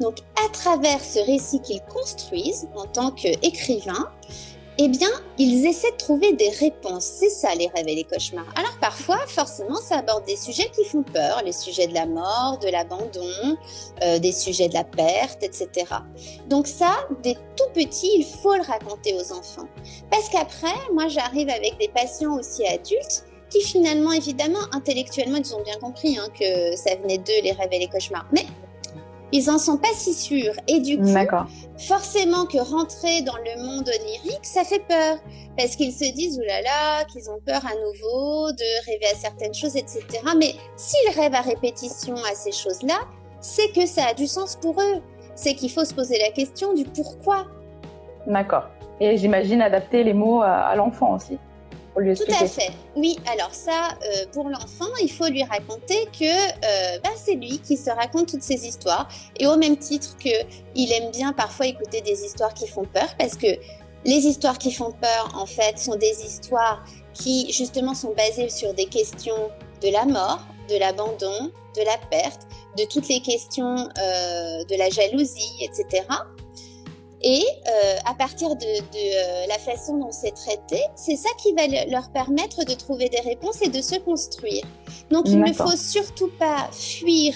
Donc 0.00 0.18
à 0.44 0.48
travers 0.50 1.00
ce 1.00 1.18
récit 1.18 1.60
qu'ils 1.60 1.82
construisent 1.82 2.68
en 2.74 2.86
tant 2.86 3.10
qu'écrivains, 3.10 4.08
eh 4.80 4.88
bien, 4.88 5.10
ils 5.38 5.66
essaient 5.66 5.90
de 5.90 5.96
trouver 5.96 6.32
des 6.34 6.50
réponses. 6.50 7.04
C'est 7.04 7.30
ça 7.30 7.54
les 7.54 7.66
rêves 7.66 7.88
et 7.88 7.96
les 7.96 8.04
cauchemars. 8.04 8.46
Alors 8.56 8.76
parfois, 8.80 9.18
forcément, 9.26 9.76
ça 9.76 9.98
aborde 9.98 10.24
des 10.24 10.36
sujets 10.36 10.70
qui 10.70 10.84
font 10.84 11.02
peur, 11.02 11.42
les 11.44 11.52
sujets 11.52 11.88
de 11.88 11.94
la 11.94 12.06
mort, 12.06 12.58
de 12.62 12.68
l'abandon, 12.68 13.56
euh, 14.02 14.18
des 14.20 14.32
sujets 14.32 14.68
de 14.68 14.74
la 14.74 14.84
perte, 14.84 15.42
etc. 15.42 15.68
Donc 16.48 16.68
ça, 16.68 17.08
dès 17.22 17.34
tout 17.56 17.70
petit, 17.74 18.10
il 18.18 18.24
faut 18.24 18.54
le 18.54 18.62
raconter 18.62 19.14
aux 19.14 19.32
enfants. 19.32 19.68
Parce 20.10 20.28
qu'après, 20.28 20.74
moi, 20.94 21.08
j'arrive 21.08 21.48
avec 21.48 21.76
des 21.78 21.88
patients 21.88 22.38
aussi 22.38 22.64
adultes 22.64 23.24
qui 23.50 23.62
finalement, 23.62 24.12
évidemment, 24.12 24.60
intellectuellement, 24.72 25.38
ils 25.38 25.54
ont 25.54 25.62
bien 25.62 25.78
compris 25.80 26.18
hein, 26.18 26.26
que 26.38 26.76
ça 26.76 26.94
venait 26.96 27.18
d'eux, 27.18 27.40
les 27.42 27.52
rêves 27.52 27.70
et 27.72 27.78
les 27.78 27.88
cauchemars. 27.88 28.26
Mais 28.32 28.44
ils 29.32 29.50
en 29.50 29.58
sont 29.58 29.76
pas 29.76 29.92
si 29.94 30.14
sûrs. 30.14 30.54
Et 30.66 30.80
du 30.80 30.98
coup, 30.98 31.14
forcément 31.76 32.46
que 32.46 32.58
rentrer 32.58 33.22
dans 33.22 33.36
le 33.36 33.62
monde 33.62 33.88
onirique, 34.00 34.44
ça 34.44 34.64
fait 34.64 34.82
peur. 34.88 35.18
Parce 35.56 35.76
qu'ils 35.76 35.92
se 35.92 36.12
disent, 36.14 36.38
oulala, 36.38 36.62
là 36.62 36.98
là, 36.98 37.04
qu'ils 37.04 37.28
ont 37.30 37.40
peur 37.44 37.60
à 37.64 37.74
nouveau 37.74 38.52
de 38.52 38.86
rêver 38.86 39.06
à 39.12 39.16
certaines 39.16 39.54
choses, 39.54 39.76
etc. 39.76 40.04
Mais 40.36 40.54
s'ils 40.76 41.20
rêvent 41.20 41.34
à 41.34 41.40
répétition 41.40 42.14
à 42.30 42.34
ces 42.34 42.52
choses-là, 42.52 43.00
c'est 43.40 43.72
que 43.72 43.86
ça 43.86 44.06
a 44.06 44.14
du 44.14 44.26
sens 44.26 44.56
pour 44.56 44.80
eux. 44.80 45.02
C'est 45.34 45.54
qu'il 45.54 45.70
faut 45.70 45.84
se 45.84 45.94
poser 45.94 46.18
la 46.18 46.30
question 46.30 46.74
du 46.74 46.84
pourquoi. 46.84 47.46
D'accord. 48.26 48.64
Et 49.00 49.16
j'imagine 49.16 49.62
adapter 49.62 50.02
les 50.02 50.14
mots 50.14 50.42
à 50.42 50.74
l'enfant 50.74 51.14
aussi. 51.14 51.38
Tout 51.98 52.44
à 52.44 52.46
fait. 52.46 52.70
Oui, 52.96 53.16
alors 53.32 53.52
ça, 53.52 53.90
euh, 54.02 54.26
pour 54.32 54.48
l'enfant, 54.48 54.90
il 55.02 55.10
faut 55.10 55.28
lui 55.28 55.42
raconter 55.42 56.06
que 56.18 56.24
euh, 56.24 56.98
bah, 57.02 57.10
c'est 57.16 57.34
lui 57.34 57.58
qui 57.58 57.76
se 57.76 57.90
raconte 57.90 58.28
toutes 58.28 58.42
ces 58.42 58.66
histoires. 58.66 59.08
Et 59.38 59.46
au 59.46 59.56
même 59.56 59.76
titre 59.76 60.16
qu'il 60.18 60.92
aime 60.92 61.10
bien 61.10 61.32
parfois 61.32 61.66
écouter 61.66 62.00
des 62.00 62.24
histoires 62.24 62.54
qui 62.54 62.66
font 62.66 62.84
peur, 62.84 63.08
parce 63.18 63.36
que 63.36 63.46
les 64.04 64.26
histoires 64.26 64.58
qui 64.58 64.72
font 64.72 64.92
peur, 64.92 65.32
en 65.34 65.46
fait, 65.46 65.78
sont 65.78 65.96
des 65.96 66.24
histoires 66.24 66.84
qui, 67.14 67.52
justement, 67.52 67.94
sont 67.94 68.14
basées 68.14 68.48
sur 68.48 68.72
des 68.74 68.86
questions 68.86 69.50
de 69.82 69.90
la 69.90 70.04
mort, 70.04 70.40
de 70.68 70.76
l'abandon, 70.76 71.50
de 71.76 71.82
la 71.84 71.98
perte, 72.10 72.46
de 72.76 72.84
toutes 72.84 73.08
les 73.08 73.20
questions 73.20 73.76
euh, 73.76 74.64
de 74.64 74.76
la 74.76 74.88
jalousie, 74.90 75.52
etc. 75.62 76.04
Et 77.22 77.44
euh, 77.66 77.96
à 78.06 78.14
partir 78.14 78.54
de, 78.54 78.64
euh, 78.64 79.46
la 79.48 79.58
façon 79.58 79.96
dont 79.96 80.12
c'est 80.12 80.34
traité, 80.34 80.80
c'est 80.94 81.16
ça 81.16 81.28
qui 81.42 81.52
va 81.52 81.66
leur 81.86 82.10
permettre 82.10 82.64
de 82.64 82.74
trouver 82.74 83.08
des 83.08 83.20
réponses 83.20 83.60
et 83.62 83.68
de 83.68 83.82
se 83.82 83.96
construire. 83.96 84.64
Donc 85.10 85.24
il 85.26 85.40
ne 85.40 85.52
faut 85.52 85.76
surtout 85.76 86.30
pas 86.38 86.68
fuir 86.72 87.34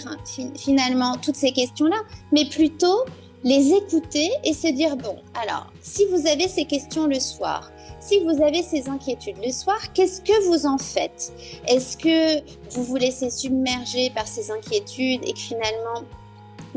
finalement 0.57 1.17
toutes 1.17 1.37
ces 1.37 1.53
questions-là, 1.53 1.97
mais 2.31 2.45
plutôt 2.45 3.05
les 3.45 3.73
écouter 3.73 4.31
et 4.45 4.55
se 4.55 4.69
dire, 4.69 4.97
bon, 4.97 5.17
alors, 5.43 5.67
si 5.83 6.07
vous 6.07 6.29
avez 6.29 6.47
ces 6.47 6.65
questions 6.65 7.07
le 7.07 7.19
soir, 7.19 7.73
si 8.01 8.21
vous 8.21 8.43
avez 8.43 8.63
ces 8.63 8.89
inquiétudes 8.89 9.39
le 9.45 9.51
soir, 9.51 9.93
qu'est-ce 9.93 10.21
que 10.21 10.47
vous 10.47 10.67
en 10.67 10.79
faites? 10.79 11.33
Est-ce 11.67 11.97
que 11.97 12.41
vous 12.71 12.85
vous 12.85 12.97
laissez 12.97 13.31
submerger 13.31 14.11
par 14.11 14.27
ces 14.27 14.51
inquiétudes 14.51 15.23
et 15.27 15.33
que 15.33 15.39
finalement 15.39 16.03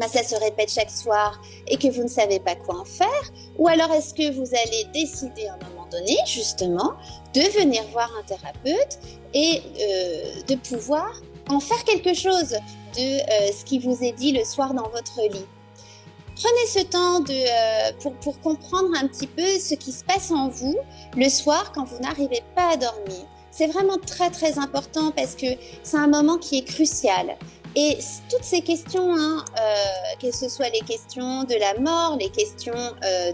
ça 0.01 0.23
se 0.23 0.35
répète 0.35 0.71
chaque 0.71 0.91
soir 0.91 1.41
et 1.67 1.77
que 1.77 1.87
vous 1.87 2.03
ne 2.03 2.09
savez 2.09 2.39
pas 2.39 2.55
quoi 2.55 2.79
en 2.79 2.85
faire 2.85 3.31
Ou 3.57 3.67
alors 3.67 3.91
est-ce 3.93 4.13
que 4.13 4.31
vous 4.33 4.47
allez 4.65 4.85
décider 4.93 5.47
à 5.47 5.53
un 5.53 5.69
moment 5.69 5.87
donné, 5.89 6.17
justement, 6.27 6.93
de 7.33 7.41
venir 7.59 7.83
voir 7.91 8.11
un 8.19 8.23
thérapeute 8.23 8.99
et 9.33 9.61
euh, 9.79 10.41
de 10.47 10.55
pouvoir 10.55 11.11
en 11.49 11.59
faire 11.59 11.83
quelque 11.83 12.13
chose 12.13 12.57
de 12.97 13.01
euh, 13.01 13.51
ce 13.51 13.63
qui 13.65 13.79
vous 13.79 14.03
est 14.03 14.13
dit 14.13 14.31
le 14.31 14.43
soir 14.43 14.73
dans 14.73 14.89
votre 14.89 15.21
lit? 15.31 15.45
Prenez 16.35 16.67
ce 16.67 16.85
temps 16.85 17.23
euh, 17.29 17.91
pour, 18.01 18.13
pour 18.15 18.39
comprendre 18.41 18.89
un 19.01 19.07
petit 19.07 19.27
peu 19.27 19.47
ce 19.59 19.73
qui 19.75 19.93
se 19.93 20.03
passe 20.03 20.31
en 20.31 20.49
vous 20.49 20.75
le 21.15 21.29
soir 21.29 21.71
quand 21.73 21.85
vous 21.85 21.99
n'arrivez 21.99 22.43
pas 22.55 22.73
à 22.73 22.77
dormir. 22.77 23.25
C'est 23.51 23.67
vraiment 23.67 23.97
très 24.05 24.29
très 24.29 24.59
important 24.59 25.11
parce 25.11 25.35
que 25.35 25.45
c'est 25.81 25.95
un 25.95 26.07
moment 26.07 26.37
qui 26.37 26.57
est 26.57 26.65
crucial. 26.65 27.37
Et 27.77 27.97
toutes 28.29 28.43
ces 28.43 28.61
questions, 28.61 29.13
hein, 29.13 29.43
euh, 29.59 30.21
que 30.21 30.33
ce 30.33 30.47
soit 30.47 30.69
les 30.69 30.79
questions 30.79 31.43
de 31.43 31.55
la 31.55 31.77
mort, 31.77 32.17
les 32.17 32.29
questions 32.29 32.73
euh, 32.73 33.33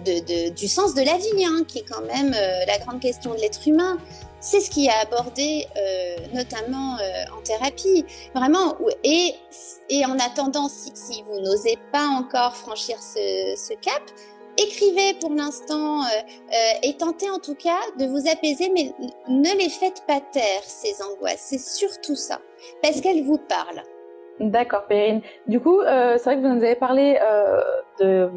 du 0.49 0.67
sens 0.67 0.95
de 0.95 1.03
la 1.03 1.17
vie, 1.17 1.45
hein, 1.45 1.63
qui 1.67 1.79
est 1.79 1.85
quand 1.87 2.01
même 2.01 2.33
euh, 2.33 2.65
la 2.65 2.79
grande 2.79 2.99
question 2.99 3.35
de 3.35 3.39
l'être 3.39 3.67
humain, 3.67 3.97
c'est 4.39 4.59
ce 4.59 4.71
qui 4.71 4.87
est 4.87 5.01
abordé 5.03 5.67
notamment 6.33 6.97
en 7.37 7.41
thérapie. 7.43 8.03
Vraiment, 8.33 8.75
et, 9.03 9.35
en 10.03 10.17
attendant, 10.17 10.67
si, 10.67 11.21
vous 11.27 11.39
n'osez 11.41 11.77
pas 11.91 12.07
encore 12.07 12.55
franchir 12.55 12.97
ce 12.99 13.73
cap, 13.75 14.01
écrivez 14.57 15.13
pour 15.19 15.29
l'instant 15.29 16.01
et 16.81 16.97
tentez 16.97 17.29
en 17.29 17.37
tout 17.37 17.53
cas 17.53 17.81
de 17.99 18.07
vous 18.07 18.27
apaiser, 18.27 18.71
mais 18.73 18.91
ne 19.27 19.55
les 19.59 19.69
faites 19.69 20.01
pas 20.07 20.21
taire, 20.33 20.63
ces 20.65 21.03
angoisses. 21.03 21.45
C'est 21.49 21.61
surtout 21.61 22.15
ça, 22.15 22.41
parce 22.81 22.99
qu'elles 22.99 23.23
vous 23.23 23.37
parlent. 23.37 23.83
D'accord, 24.41 24.85
Perrine. 24.87 25.21
Du 25.47 25.59
coup, 25.59 25.79
euh, 25.81 26.17
c'est 26.17 26.23
vrai 26.23 26.35
que 26.35 26.41
vous 26.41 26.53
nous 26.53 26.63
avez 26.63 26.75
parlé 26.75 27.19
euh, 27.21 27.61
de 27.99 28.29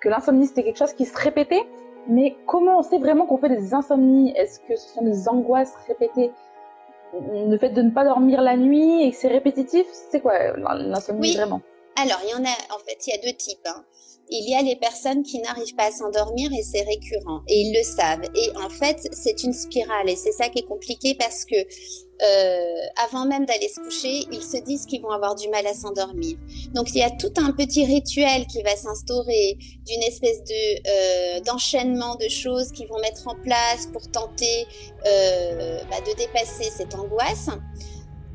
que 0.00 0.08
l'insomnie 0.08 0.46
c'était 0.46 0.62
quelque 0.62 0.78
chose 0.78 0.94
qui 0.94 1.04
se 1.04 1.16
répétait, 1.16 1.66
mais 2.08 2.36
comment 2.46 2.78
on 2.78 2.82
sait 2.82 2.98
vraiment 2.98 3.26
qu'on 3.26 3.36
fait 3.36 3.50
des 3.50 3.74
insomnies? 3.74 4.32
Est-ce 4.36 4.60
que 4.60 4.74
ce 4.76 4.88
sont 4.94 5.04
des 5.04 5.28
angoisses 5.28 5.74
répétées? 5.86 6.30
Le 7.12 7.56
fait 7.58 7.70
de 7.70 7.82
ne 7.82 7.90
pas 7.90 8.04
dormir 8.04 8.40
la 8.40 8.56
nuit 8.56 9.02
et 9.02 9.10
que 9.10 9.16
c'est 9.16 9.28
répétitif, 9.28 9.86
c'est 9.92 10.20
quoi 10.20 10.56
l'insomnie 10.56 11.36
vraiment? 11.36 11.60
Alors, 12.00 12.20
il 12.24 12.30
y 12.30 12.34
en 12.34 12.44
a, 12.44 12.74
en 12.74 12.78
fait, 12.78 13.06
il 13.06 13.10
y 13.10 13.18
a 13.18 13.30
deux 13.30 13.36
types. 13.36 13.66
Hein. 13.66 13.84
Il 14.30 14.48
y 14.48 14.54
a 14.54 14.62
les 14.62 14.76
personnes 14.76 15.22
qui 15.22 15.38
n'arrivent 15.38 15.74
pas 15.74 15.86
à 15.86 15.90
s'endormir 15.90 16.50
et 16.52 16.62
c'est 16.62 16.82
récurrent 16.82 17.42
et 17.48 17.60
ils 17.60 17.74
le 17.74 17.82
savent. 17.82 18.24
Et 18.34 18.50
en 18.62 18.68
fait, 18.68 19.08
c'est 19.12 19.42
une 19.42 19.52
spirale 19.52 20.08
et 20.08 20.16
c'est 20.16 20.32
ça 20.32 20.48
qui 20.48 20.60
est 20.60 20.66
compliqué 20.66 21.14
parce 21.14 21.44
que 21.44 21.56
euh, 22.20 23.04
avant 23.04 23.26
même 23.26 23.46
d'aller 23.46 23.68
se 23.68 23.80
coucher, 23.80 24.26
ils 24.32 24.42
se 24.42 24.56
disent 24.64 24.86
qu'ils 24.86 25.00
vont 25.00 25.10
avoir 25.10 25.36
du 25.36 25.48
mal 25.48 25.66
à 25.66 25.72
s'endormir. 25.72 26.36
Donc 26.74 26.88
il 26.90 26.98
y 26.98 27.02
a 27.02 27.10
tout 27.10 27.32
un 27.36 27.52
petit 27.52 27.84
rituel 27.84 28.46
qui 28.48 28.62
va 28.62 28.74
s'instaurer 28.74 29.56
d'une 29.86 30.02
espèce 30.02 30.42
de 30.42 30.88
euh, 30.88 31.40
d'enchaînement 31.40 32.16
de 32.16 32.28
choses 32.28 32.72
qu'ils 32.72 32.88
vont 32.88 32.98
mettre 32.98 33.28
en 33.28 33.36
place 33.36 33.86
pour 33.92 34.10
tenter 34.10 34.66
euh, 35.06 35.80
bah, 35.90 36.00
de 36.00 36.16
dépasser 36.16 36.70
cette 36.76 36.94
angoisse. 36.96 37.50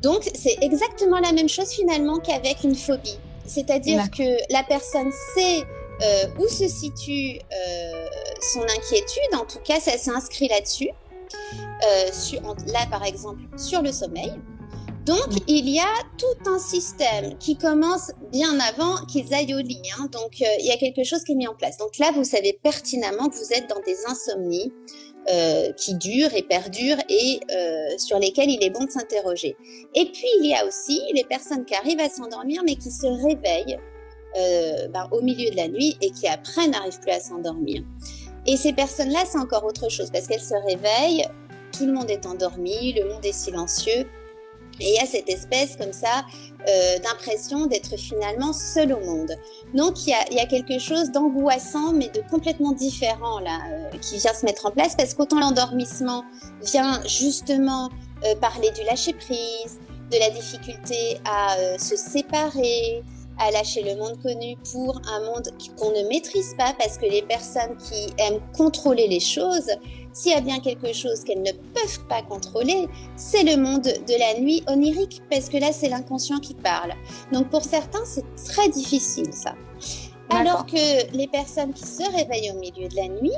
Donc 0.02 0.30
c'est 0.34 0.56
exactement 0.62 1.20
la 1.20 1.32
même 1.32 1.48
chose 1.48 1.70
finalement 1.70 2.18
qu'avec 2.18 2.64
une 2.64 2.74
phobie. 2.74 3.18
C'est-à-dire 3.46 4.10
que 4.10 4.52
la 4.52 4.62
personne 4.62 5.10
sait 5.34 5.62
euh, 6.02 6.26
où 6.38 6.48
se 6.48 6.66
situe 6.66 7.38
euh, 7.38 8.06
son 8.40 8.62
inquiétude, 8.62 9.34
en 9.34 9.44
tout 9.44 9.60
cas 9.64 9.78
ça 9.78 9.96
s'inscrit 9.96 10.48
là-dessus. 10.48 10.90
Euh, 10.90 12.10
là 12.66 12.86
par 12.90 13.04
exemple 13.04 13.42
sur 13.56 13.82
le 13.82 13.92
sommeil. 13.92 14.32
Donc 15.06 15.28
il 15.46 15.68
y 15.68 15.78
a 15.78 15.92
tout 16.16 16.50
un 16.50 16.58
système 16.58 17.36
qui 17.38 17.56
commence 17.56 18.10
bien 18.32 18.58
avant 18.58 18.96
qu'ils 19.06 19.32
aillent 19.34 19.54
au 19.54 19.60
lit. 19.60 19.82
Hein. 19.98 20.08
Donc 20.10 20.40
il 20.40 20.66
y 20.66 20.72
a 20.72 20.76
quelque 20.78 21.04
chose 21.04 21.22
qui 21.24 21.32
est 21.32 21.36
mis 21.36 21.46
en 21.46 21.54
place. 21.54 21.76
Donc 21.76 21.98
là 21.98 22.10
vous 22.14 22.24
savez 22.24 22.58
pertinemment 22.62 23.28
que 23.28 23.36
vous 23.36 23.52
êtes 23.52 23.68
dans 23.68 23.80
des 23.86 23.98
insomnies 24.06 24.72
euh, 25.30 25.72
qui 25.72 25.94
durent 25.94 26.34
et 26.34 26.42
perdurent 26.42 27.00
et 27.08 27.40
sur 27.98 28.18
lesquelles 28.18 28.50
il 28.50 28.64
est 28.64 28.70
bon 28.70 28.84
de 28.84 28.90
s'interroger. 28.90 29.56
Et 29.94 30.06
puis 30.06 30.28
il 30.40 30.50
y 30.50 30.54
a 30.54 30.66
aussi 30.66 31.02
les 31.14 31.24
personnes 31.24 31.64
qui 31.64 31.74
arrivent 31.74 32.00
à 32.00 32.08
s'endormir 32.08 32.62
mais 32.64 32.76
qui 32.76 32.90
se 32.90 33.06
réveillent 33.06 33.78
ben, 34.34 35.08
au 35.12 35.20
milieu 35.20 35.50
de 35.50 35.56
la 35.56 35.68
nuit 35.68 35.96
et 36.00 36.10
qui 36.10 36.26
après 36.26 36.66
n'arrivent 36.68 37.00
plus 37.00 37.12
à 37.12 37.20
s'endormir. 37.20 37.82
Et 38.46 38.56
ces 38.56 38.72
personnes-là, 38.72 39.20
c'est 39.26 39.38
encore 39.38 39.64
autre 39.64 39.88
chose 39.88 40.10
parce 40.10 40.26
qu'elles 40.26 40.40
se 40.40 40.54
réveillent, 40.66 41.26
tout 41.76 41.86
le 41.86 41.92
monde 41.92 42.10
est 42.10 42.26
endormi, 42.26 42.92
le 42.92 43.08
monde 43.08 43.24
est 43.24 43.32
silencieux. 43.32 44.06
Et 44.80 44.88
il 44.88 44.94
y 44.94 44.98
a 44.98 45.06
cette 45.06 45.28
espèce 45.28 45.76
comme 45.76 45.92
ça 45.92 46.24
euh, 46.68 46.98
d'impression 46.98 47.66
d'être 47.66 47.96
finalement 47.96 48.52
seul 48.52 48.92
au 48.92 49.00
monde. 49.00 49.32
Donc 49.72 50.06
il 50.06 50.14
y 50.30 50.40
a, 50.40 50.46
quelque 50.46 50.80
chose 50.80 51.12
d'angoissant 51.12 51.92
mais 51.92 52.08
de 52.08 52.20
complètement 52.28 52.72
différent 52.72 53.38
là 53.38 53.60
euh, 53.70 53.98
qui 53.98 54.18
vient 54.18 54.34
se 54.34 54.44
mettre 54.44 54.66
en 54.66 54.72
place 54.72 54.96
parce 54.96 55.14
qu'autant 55.14 55.38
l'endormissement 55.38 56.24
vient 56.64 57.00
justement 57.06 57.88
euh, 58.24 58.34
parler 58.34 58.70
du 58.72 58.82
lâcher 58.82 59.12
prise, 59.12 59.78
de 60.10 60.18
la 60.18 60.30
difficulté 60.30 61.20
à 61.24 61.56
se 61.78 61.94
séparer, 61.94 63.02
à 63.38 63.50
lâcher 63.50 63.82
le 63.82 63.96
monde 63.96 64.20
connu 64.22 64.56
pour 64.72 65.00
un 65.08 65.20
monde 65.20 65.48
qu'on 65.78 65.90
ne 65.90 66.08
maîtrise 66.08 66.54
pas 66.56 66.74
parce 66.78 66.98
que 66.98 67.06
les 67.06 67.22
personnes 67.22 67.76
qui 67.76 68.12
aiment 68.18 68.40
contrôler 68.56 69.08
les 69.08 69.20
choses, 69.20 69.70
s'il 70.12 70.32
y 70.32 70.34
a 70.34 70.40
bien 70.40 70.60
quelque 70.60 70.92
chose 70.92 71.24
qu'elles 71.24 71.42
ne 71.42 71.52
peuvent 71.52 72.06
pas 72.08 72.22
contrôler, 72.22 72.88
c'est 73.16 73.42
le 73.42 73.56
monde 73.56 73.82
de 73.82 74.18
la 74.18 74.40
nuit 74.40 74.62
onirique 74.68 75.22
parce 75.30 75.48
que 75.48 75.56
là 75.56 75.72
c'est 75.72 75.88
l'inconscient 75.88 76.38
qui 76.38 76.54
parle. 76.54 76.92
Donc 77.32 77.50
pour 77.50 77.64
certains 77.64 78.04
c'est 78.04 78.24
très 78.44 78.68
difficile 78.68 79.32
ça. 79.32 79.54
Alors 80.30 80.66
que 80.66 81.16
les 81.16 81.28
personnes 81.28 81.72
qui 81.72 81.84
se 81.86 82.02
réveillent 82.10 82.50
au 82.50 82.58
milieu 82.58 82.88
de 82.88 82.96
la 82.96 83.08
nuit, 83.08 83.32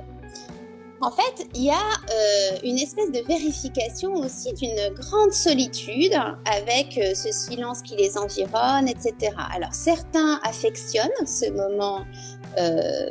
en 1.01 1.11
fait, 1.11 1.47
il 1.55 1.65
y 1.65 1.71
a 1.71 1.75
euh, 1.75 2.59
une 2.65 2.79
espèce 2.79 3.11
de 3.13 3.21
vérification 3.27 4.15
aussi 4.15 4.53
d'une 4.55 4.95
grande 4.95 5.33
solitude 5.33 6.15
avec 6.47 6.99
euh, 6.99 7.15
ce 7.15 7.31
silence 7.33 7.83
qui 7.83 7.97
les 7.97 8.17
environne, 8.17 8.89
etc. 8.89 9.35
Alors 9.55 9.75
certains 9.75 10.41
affectionnent 10.43 11.11
ce 11.27 11.51
moment 11.51 12.05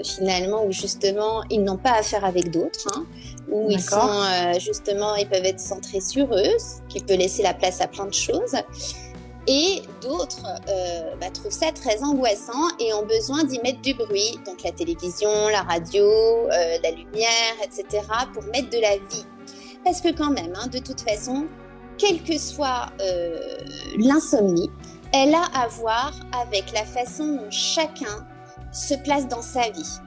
finalement 0.03 0.65
où 0.65 0.71
justement 0.71 1.43
ils 1.51 1.63
n'ont 1.63 1.77
pas 1.77 1.91
affaire 1.99 2.25
avec 2.25 2.49
d'autres, 2.49 2.87
hein, 2.95 3.05
où 3.51 3.69
ils 3.69 3.79
sont 3.79 4.23
justement 4.59 5.13
ils 5.17 5.29
peuvent 5.29 5.45
être 5.45 5.59
centrés 5.59 6.01
sur 6.01 6.33
eux, 6.33 6.57
ce 6.57 6.81
qui 6.91 6.99
peut 6.99 7.13
laisser 7.13 7.43
la 7.43 7.53
place 7.53 7.79
à 7.79 7.85
plein 7.85 8.07
de 8.07 8.13
choses. 8.13 8.55
Et 9.47 9.83
d'autres 10.01 10.47
euh, 10.69 11.15
bah, 11.21 11.29
trouvent 11.31 11.51
ça 11.51 11.71
très 11.71 12.03
angoissant 12.03 12.67
et 12.79 12.93
ont 12.93 13.05
besoin 13.05 13.43
d'y 13.43 13.59
mettre 13.59 13.81
du 13.81 13.93
bruit, 13.93 14.39
donc 14.45 14.63
la 14.63 14.71
télévision, 14.71 15.29
la 15.49 15.61
radio, 15.61 16.03
euh, 16.03 16.77
la 16.83 16.91
lumière, 16.91 17.55
etc., 17.63 18.03
pour 18.33 18.43
mettre 18.45 18.71
de 18.71 18.81
la 18.81 18.97
vie. 18.97 19.25
Parce 19.83 20.01
que 20.01 20.11
quand 20.11 20.31
même, 20.31 20.53
hein, 20.55 20.67
de 20.67 20.79
toute 20.79 21.01
façon, 21.01 21.45
quelle 21.97 22.23
que 22.23 22.37
soit 22.39 22.87
euh, 23.01 23.39
l'insomnie, 23.97 24.71
elle 25.13 25.35
a 25.35 25.43
à 25.53 25.67
voir 25.67 26.13
avec 26.41 26.71
la 26.73 26.83
façon 26.83 27.35
dont 27.35 27.51
chacun 27.51 28.27
se 28.73 28.95
place 28.95 29.27
dans 29.27 29.41
sa 29.41 29.69
vie. 29.69 29.99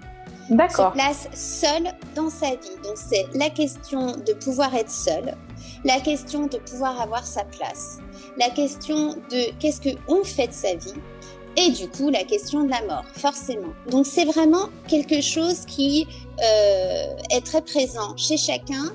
D'accord. 0.51 0.91
Se 0.91 0.95
place 0.95 1.29
seul 1.33 1.93
dans 2.15 2.31
sa 2.31 2.51
vie. 2.51 2.77
Donc 2.83 2.97
c'est 2.97 3.27
la 3.35 3.51
question 3.51 4.17
de 4.17 4.33
pouvoir 4.33 4.75
être 4.75 4.91
seul, 4.91 5.35
la 5.85 6.01
question 6.01 6.47
de 6.47 6.59
pouvoir 6.59 7.01
avoir 7.01 7.25
sa 7.25 7.45
place, 7.45 7.99
la 8.39 8.51
question 8.51 9.15
de 9.31 9.59
qu'est-ce 9.59 9.81
qu'on 9.81 10.25
fait 10.25 10.49
de 10.49 10.53
sa 10.53 10.75
vie 10.75 10.95
et 11.57 11.71
du 11.71 11.89
coup 11.89 12.09
la 12.09 12.23
question 12.23 12.65
de 12.65 12.71
la 12.71 12.83
mort, 12.83 13.05
forcément. 13.17 13.73
Donc 13.91 14.07
c'est 14.07 14.25
vraiment 14.25 14.69
quelque 14.87 15.21
chose 15.21 15.65
qui 15.67 16.07
euh, 16.43 17.17
est 17.31 17.45
très 17.45 17.63
présent 17.63 18.17
chez 18.17 18.37
chacun 18.37 18.93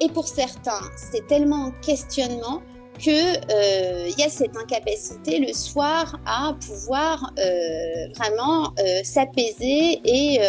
et 0.00 0.08
pour 0.08 0.26
certains 0.26 0.80
c'est 0.96 1.26
tellement 1.28 1.66
en 1.66 1.70
questionnement 1.82 2.62
qu'il 2.98 3.14
euh, 3.14 4.10
y 4.18 4.22
a 4.22 4.28
cette 4.28 4.56
incapacité 4.56 5.38
le 5.38 5.52
soir 5.52 6.18
à 6.26 6.54
pouvoir 6.66 7.32
euh, 7.38 8.08
vraiment 8.16 8.74
s'apaiser 9.04 10.00
et 10.04 10.40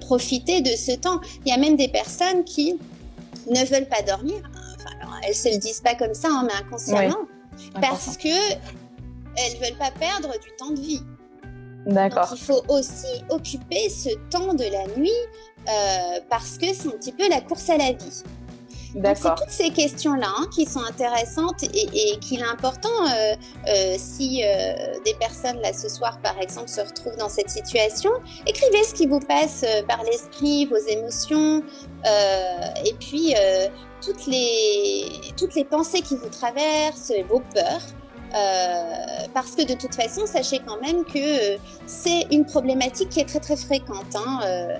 profiter 0.00 0.60
de 0.60 0.74
ce 0.74 0.92
temps. 0.92 1.20
Il 1.44 1.50
y 1.50 1.54
a 1.54 1.58
même 1.58 1.76
des 1.76 1.86
personnes 1.86 2.42
qui 2.42 2.76
ne 3.48 3.64
veulent 3.64 3.88
pas 3.88 4.02
dormir 4.02 4.42
elles 5.22 5.34
se 5.34 5.48
le 5.48 5.58
disent 5.58 5.80
pas 5.80 5.94
comme 5.94 6.14
ça, 6.14 6.28
hein, 6.30 6.46
mais 6.46 6.54
inconsciemment, 6.64 7.26
parce 7.80 8.16
que 8.16 8.28
elles 9.36 9.58
veulent 9.60 9.78
pas 9.78 9.90
perdre 9.90 10.32
du 10.40 10.50
temps 10.58 10.70
de 10.70 10.80
vie. 10.80 11.02
D'accord. 11.86 12.28
il 12.32 12.38
faut 12.38 12.64
aussi 12.68 13.22
occuper 13.28 13.88
ce 13.88 14.08
temps 14.28 14.54
de 14.54 14.64
la 14.64 14.86
nuit 14.96 15.10
euh, 15.68 16.20
parce 16.28 16.58
que 16.58 16.66
c'est 16.74 16.88
un 16.88 16.92
petit 16.92 17.12
peu 17.12 17.28
la 17.28 17.40
course 17.40 17.70
à 17.70 17.76
la 17.76 17.92
vie. 17.92 18.22
C'est 19.14 19.34
toutes 19.36 19.50
ces 19.50 19.70
questions-là 19.70 20.26
hein, 20.38 20.46
qui 20.54 20.64
sont 20.64 20.80
intéressantes 20.80 21.62
et, 21.64 22.18
qu'il 22.18 22.40
est 22.40 22.46
important 22.46 22.88
euh, 22.88 23.34
euh, 23.68 23.94
si 23.98 24.42
des 25.04 25.14
personnes 25.20 25.60
là 25.60 25.74
ce 25.74 25.90
soir 25.90 26.18
par 26.22 26.40
exemple 26.40 26.70
se 26.70 26.80
retrouvent 26.80 27.16
dans 27.18 27.28
cette 27.28 27.50
situation, 27.50 28.10
écrivez 28.46 28.82
ce 28.84 28.94
qui 28.94 29.06
vous 29.06 29.20
passe 29.20 29.66
par 29.86 30.02
l'esprit, 30.04 30.64
vos 30.64 30.78
émotions 30.88 31.62
et 32.84 32.94
puis 32.98 33.34
toutes 34.06 34.26
les, 34.26 35.32
toutes 35.36 35.54
les 35.54 35.64
pensées 35.64 36.00
qui 36.00 36.16
vous 36.16 36.28
traversent, 36.28 37.12
vos 37.28 37.40
peurs. 37.54 37.82
Euh, 38.34 39.28
parce 39.32 39.54
que 39.54 39.66
de 39.66 39.78
toute 39.78 39.94
façon, 39.94 40.26
sachez 40.26 40.60
quand 40.66 40.80
même 40.80 41.04
que 41.04 41.54
euh, 41.54 41.58
c'est 41.86 42.26
une 42.32 42.44
problématique 42.44 43.08
qui 43.08 43.20
est 43.20 43.24
très 43.24 43.38
très 43.40 43.56
fréquente. 43.56 44.14
Hein, 44.14 44.40
euh, 44.44 44.76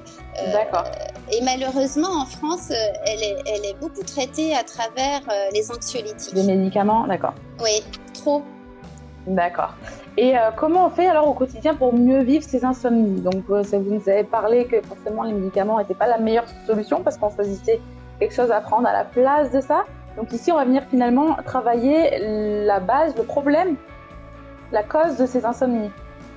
D'accord. 0.52 0.84
et 1.32 1.42
malheureusement, 1.42 2.22
en 2.22 2.26
France, 2.26 2.70
elle 2.70 3.22
est, 3.22 3.36
elle 3.46 3.64
est 3.64 3.78
beaucoup 3.80 4.02
traitée 4.02 4.54
à 4.54 4.62
travers 4.62 5.22
les 5.54 5.70
anxiolytiques. 5.70 6.34
Les 6.34 6.42
médicaments, 6.42 7.06
d'accord. 7.06 7.34
Oui, 7.62 7.82
trop. 8.12 8.42
D'accord. 9.26 9.74
Et 10.18 10.34
comment 10.56 10.86
on 10.86 10.90
fait 10.90 11.06
alors 11.06 11.28
au 11.28 11.34
quotidien 11.34 11.74
pour 11.74 11.94
mieux 11.94 12.22
vivre 12.22 12.44
ces 12.44 12.64
insomnies? 12.64 13.20
Donc, 13.20 13.44
vous 13.48 13.54
nous 13.78 14.08
avez 14.08 14.24
parlé 14.24 14.66
que 14.66 14.80
forcément 14.82 15.22
les 15.22 15.32
médicaments 15.32 15.78
n'étaient 15.78 15.94
pas 15.94 16.06
la 16.06 16.18
meilleure 16.18 16.46
solution 16.66 17.02
parce 17.02 17.16
qu'on 17.16 17.30
choisissait 17.30 17.80
quelque 18.18 18.34
chose 18.34 18.50
à 18.50 18.60
prendre 18.60 18.88
à 18.88 18.92
la 18.92 19.04
place 19.04 19.50
de 19.50 19.60
ça. 19.60 19.84
Donc 20.16 20.32
ici, 20.32 20.50
on 20.50 20.56
va 20.56 20.64
venir 20.64 20.82
finalement 20.90 21.36
travailler 21.44 22.18
la 22.64 22.80
base, 22.80 23.14
le 23.16 23.22
problème, 23.22 23.76
la 24.72 24.82
cause 24.82 25.16
de 25.16 25.26
ces 25.26 25.44
insomnies. 25.44 25.90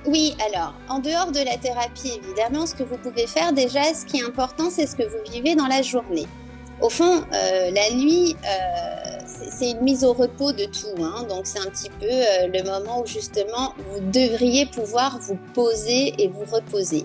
Oui, 0.06 0.34
alors, 0.46 0.74
en 0.88 0.98
dehors 0.98 1.30
de 1.30 1.44
la 1.44 1.58
thérapie, 1.58 2.20
évidemment, 2.24 2.66
ce 2.66 2.74
que 2.74 2.82
vous 2.82 2.96
pouvez 2.96 3.26
faire 3.26 3.52
déjà, 3.52 3.82
ce 3.92 4.06
qui 4.06 4.18
est 4.18 4.24
important, 4.24 4.70
c'est 4.70 4.86
ce 4.86 4.96
que 4.96 5.02
vous 5.02 5.30
vivez 5.30 5.54
dans 5.54 5.66
la 5.66 5.82
journée. 5.82 6.26
Au 6.80 6.88
fond, 6.88 7.22
euh, 7.34 7.70
la 7.70 7.94
nuit, 7.94 8.34
euh, 8.42 9.18
c'est 9.26 9.72
une 9.72 9.82
mise 9.82 10.02
au 10.02 10.14
repos 10.14 10.52
de 10.52 10.64
tout. 10.64 11.02
Hein. 11.02 11.26
donc, 11.28 11.42
c'est 11.44 11.58
un 11.58 11.70
petit 11.70 11.90
peu 11.90 12.06
euh, 12.06 12.46
le 12.46 12.62
moment 12.62 13.02
où 13.02 13.06
justement, 13.06 13.74
vous 13.90 14.00
devriez 14.10 14.64
pouvoir 14.64 15.18
vous 15.20 15.38
poser 15.52 16.14
et 16.18 16.28
vous 16.28 16.46
reposer. 16.50 17.04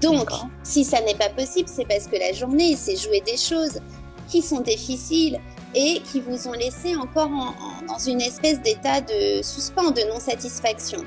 Donc, 0.00 0.28
si 0.64 0.82
ça 0.82 1.00
n'est 1.02 1.14
pas 1.14 1.28
possible, 1.28 1.68
c'est 1.68 1.86
parce 1.86 2.08
que 2.08 2.16
la 2.16 2.32
journée, 2.32 2.70
il 2.70 2.76
s'est 2.76 2.96
joué 2.96 3.20
des 3.20 3.36
choses 3.36 3.78
qui 4.28 4.42
sont 4.42 4.60
difficiles 4.60 5.40
et 5.74 6.00
qui 6.00 6.20
vous 6.20 6.48
ont 6.48 6.52
laissé 6.52 6.96
encore 6.96 7.30
dans 7.88 7.98
une 7.98 8.20
espèce 8.20 8.60
d'état 8.60 9.00
de 9.00 9.42
suspens, 9.42 9.90
de 9.90 10.02
non-satisfaction. 10.08 11.04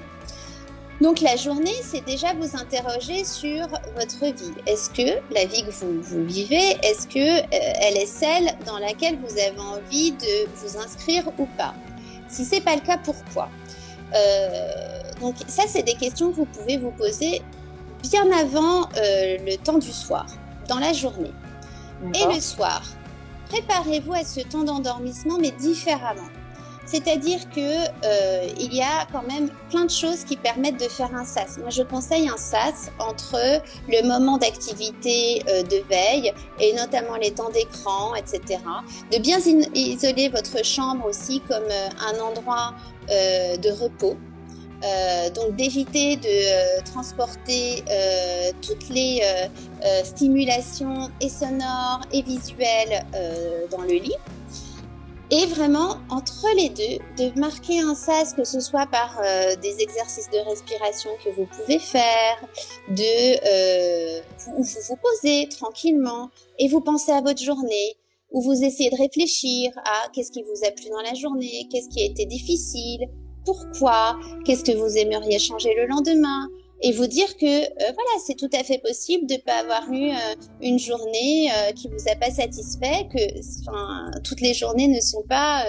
Donc 1.00 1.22
la 1.22 1.36
journée, 1.36 1.76
c'est 1.84 2.04
déjà 2.06 2.34
vous 2.34 2.58
interroger 2.58 3.24
sur 3.24 3.68
votre 3.96 4.26
vie. 4.26 4.54
Est-ce 4.66 4.90
que 4.90 5.20
la 5.32 5.46
vie 5.46 5.64
que 5.64 5.72
vous, 5.72 6.02
vous 6.02 6.26
vivez, 6.26 6.76
est-ce 6.82 7.08
que 7.08 7.40
euh, 7.40 7.74
elle 7.82 7.98
est 7.98 8.08
celle 8.08 8.58
dans 8.66 8.80
laquelle 8.80 9.18
vous 9.18 9.38
avez 9.40 9.60
envie 9.60 10.12
de 10.12 10.50
vous 10.56 10.78
inscrire 10.78 11.24
ou 11.38 11.46
pas? 11.58 11.76
Si 12.28 12.44
c'est 12.44 12.62
pas 12.62 12.76
le 12.76 12.82
cas, 12.82 12.98
pourquoi? 12.98 13.50
Euh, 14.16 15.02
Donc 15.22 15.36
ça, 15.48 15.64
c'est 15.68 15.84
des 15.84 15.94
questions 15.94 16.32
que 16.32 16.38
vous 16.38 16.46
pouvez 16.46 16.78
vous 16.78 16.92
poser 16.92 17.42
bien 18.02 18.32
avant 18.32 18.90
euh, 18.98 19.38
le 19.46 19.56
temps 19.58 19.78
du 19.78 19.92
soir, 19.92 20.26
dans 20.68 20.80
la 20.80 20.94
journée. 20.94 21.34
Et 22.14 22.26
le 22.34 22.40
soir, 22.40 22.84
préparez-vous 23.50 24.14
à 24.14 24.24
ce 24.24 24.42
temps 24.42 24.64
d'endormissement, 24.64 25.38
mais 25.40 25.52
différemment. 25.52 26.30
C'est-à-dire 26.88 27.42
que 27.50 27.60
euh, 27.60 28.48
il 28.58 28.74
y 28.74 28.82
a 28.82 29.06
quand 29.12 29.24
même 29.28 29.50
plein 29.70 29.84
de 29.84 29.92
choses 29.92 30.24
qui 30.24 30.38
permettent 30.38 30.80
de 30.80 30.88
faire 30.88 31.14
un 31.14 31.26
sas. 31.26 31.58
Moi, 31.58 31.70
je 31.70 31.84
conseille 31.84 32.30
un 32.30 32.38
sas 32.38 32.92
entre 32.98 33.62
le 33.90 34.08
moment 34.08 34.38
d'activité 34.38 35.44
euh, 35.50 35.64
de 35.64 35.84
veille 35.90 36.34
et 36.62 36.74
notamment 36.74 37.18
les 37.18 37.32
temps 37.32 37.50
d'écran, 37.50 38.16
etc. 38.16 38.62
De 39.12 39.20
bien 39.20 39.38
isoler 39.76 40.30
votre 40.30 40.64
chambre 40.64 41.06
aussi 41.06 41.42
comme 41.42 41.66
euh, 41.70 41.90
un 42.10 42.20
endroit 42.22 42.74
de 43.10 43.72
repos. 43.72 44.18
Donc 45.34 45.56
d'éviter 45.56 46.18
de 46.18 46.84
transporter 46.84 47.84
toutes 48.62 48.90
les 48.90 49.22
stimulations 50.04 51.10
et 51.22 51.30
sonores 51.30 52.02
et 52.12 52.22
visuelles 52.22 53.06
dans 53.72 53.82
le 53.82 53.94
lit. 53.94 54.16
Et 55.30 55.46
vraiment, 55.46 55.98
entre 56.10 56.48
les 56.56 56.70
deux, 56.70 57.04
de 57.18 57.38
marquer 57.38 57.82
un 57.82 57.96
sas, 57.96 58.34
que 58.34 58.46
ce 58.46 58.62
soit 58.62 58.88
par 58.88 59.20
euh, 59.22 59.58
des 59.58 59.82
exercices 59.82 60.30
de 60.30 60.38
respiration 60.38 61.10
que 61.22 61.30
vous 61.32 61.46
pouvez 61.46 61.80
faire, 61.80 62.38
de 62.88 63.02
euh, 63.46 64.22
vous, 64.46 64.64
vous 64.64 64.96
posez 64.96 65.50
tranquillement 65.50 66.30
et 66.60 66.70
vous 66.70 66.80
pensez 66.80 67.12
à 67.12 67.20
votre 67.20 67.44
journée, 67.44 67.98
ou 68.32 68.42
vous 68.42 68.64
essayez 68.64 68.90
de 68.90 68.96
réfléchir 68.96 69.72
à 69.84 70.08
qu'est-ce 70.14 70.32
qui 70.32 70.44
vous 70.44 70.66
a 70.66 70.72
plu 70.72 70.90
dans 70.90 71.02
la 71.02 71.14
journée, 71.14 71.68
qu'est-ce 71.70 71.90
qui 71.90 72.02
a 72.04 72.06
été 72.06 72.26
difficile, 72.26 73.10
pourquoi, 73.48 74.20
qu'est-ce 74.44 74.66
que 74.66 74.76
vous 74.76 74.98
aimeriez 74.98 75.40
changer 75.40 75.74
le 75.74 75.88
lendemain, 75.88 76.50
et 76.82 76.92
vous 76.92 77.08
dire 77.08 77.38
que 77.38 77.46
euh, 77.46 77.68
voilà, 77.78 78.12
c'est 78.26 78.36
tout 78.36 78.50
à 78.54 78.64
fait 78.64 78.78
possible 78.80 79.26
de 79.26 79.38
pas 79.38 79.62
avoir 79.62 79.90
eu 79.90 80.12
euh, 80.12 80.36
une 80.62 80.78
journée 80.78 81.50
euh, 81.52 81.72
qui 81.72 81.88
vous 81.88 82.12
a 82.12 82.16
pas 82.16 82.30
satisfait, 82.30 83.08
que 83.10 84.20
toutes 84.22 84.42
les 84.42 84.54
journées 84.54 84.90
ne 84.90 85.00
sont 85.00 85.24
pas 85.24 85.64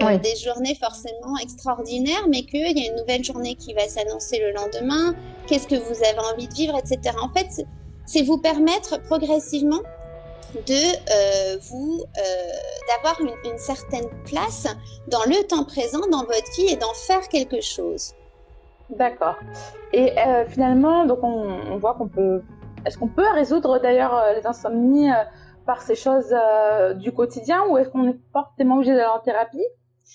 des 0.00 0.36
journées 0.36 0.74
forcément 0.74 1.36
extraordinaires, 1.40 2.26
mais 2.30 2.44
qu'il 2.44 2.78
y 2.78 2.86
a 2.86 2.90
une 2.90 2.96
nouvelle 2.96 3.22
journée 3.22 3.54
qui 3.56 3.74
va 3.74 3.86
s'annoncer 3.86 4.40
le 4.40 4.52
lendemain. 4.52 5.14
Qu'est-ce 5.46 5.68
que 5.68 5.76
vous 5.76 6.04
avez 6.04 6.18
envie 6.32 6.48
de 6.48 6.54
vivre, 6.54 6.76
etc. 6.78 7.14
En 7.22 7.28
fait, 7.28 7.64
c'est 8.06 8.22
vous 8.22 8.38
permettre 8.38 9.02
progressivement 9.02 9.82
de 10.54 11.58
vous 11.70 12.04
d'avoir 12.88 13.20
une, 13.20 13.50
une 13.50 13.58
certaine 13.58 14.08
place 14.24 14.66
dans 15.08 15.24
le 15.26 15.46
temps 15.46 15.64
présent 15.64 16.00
dans 16.10 16.24
votre 16.24 16.52
vie 16.56 16.72
et 16.72 16.76
d'en 16.76 16.94
faire 16.94 17.28
quelque 17.28 17.60
chose. 17.60 18.14
D'accord. 18.90 19.36
Et 19.92 20.18
euh, 20.18 20.46
finalement, 20.46 21.04
donc 21.04 21.22
on, 21.22 21.76
voit 21.76 21.94
qu'on 21.94 22.08
peut. 22.08 22.42
Est-ce 22.86 22.96
qu'on 22.96 23.08
peut 23.08 23.28
résoudre 23.34 23.78
d'ailleurs 23.78 24.14
euh, 24.14 24.32
les 24.34 24.46
insomnies 24.46 25.10
euh, 25.10 25.24
par 25.66 25.82
ces 25.82 25.94
choses 25.94 26.34
du 26.96 27.12
quotidien 27.12 27.66
ou 27.68 27.76
est-ce 27.76 27.90
qu'on 27.90 28.08
est 28.08 28.16
forcément 28.32 28.76
obligé 28.76 28.94
d'aller 28.94 29.04
en 29.04 29.18
thérapie? 29.18 29.64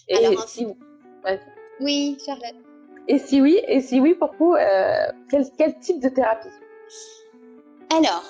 Et 0.08 0.36
si... 0.48 0.68
Oui, 1.80 2.18
Charlotte. 2.26 2.56
Et 3.08 3.20
si 3.20 3.40
oui, 3.40 3.60
et 3.68 3.82
si 3.82 4.00
oui, 4.00 4.16
pour 4.16 4.32
vous, 4.40 4.56
quel, 5.30 5.46
quel, 5.58 5.78
type 5.78 6.02
de 6.02 6.10
thérapie? 6.10 6.48
Alors, 7.96 8.24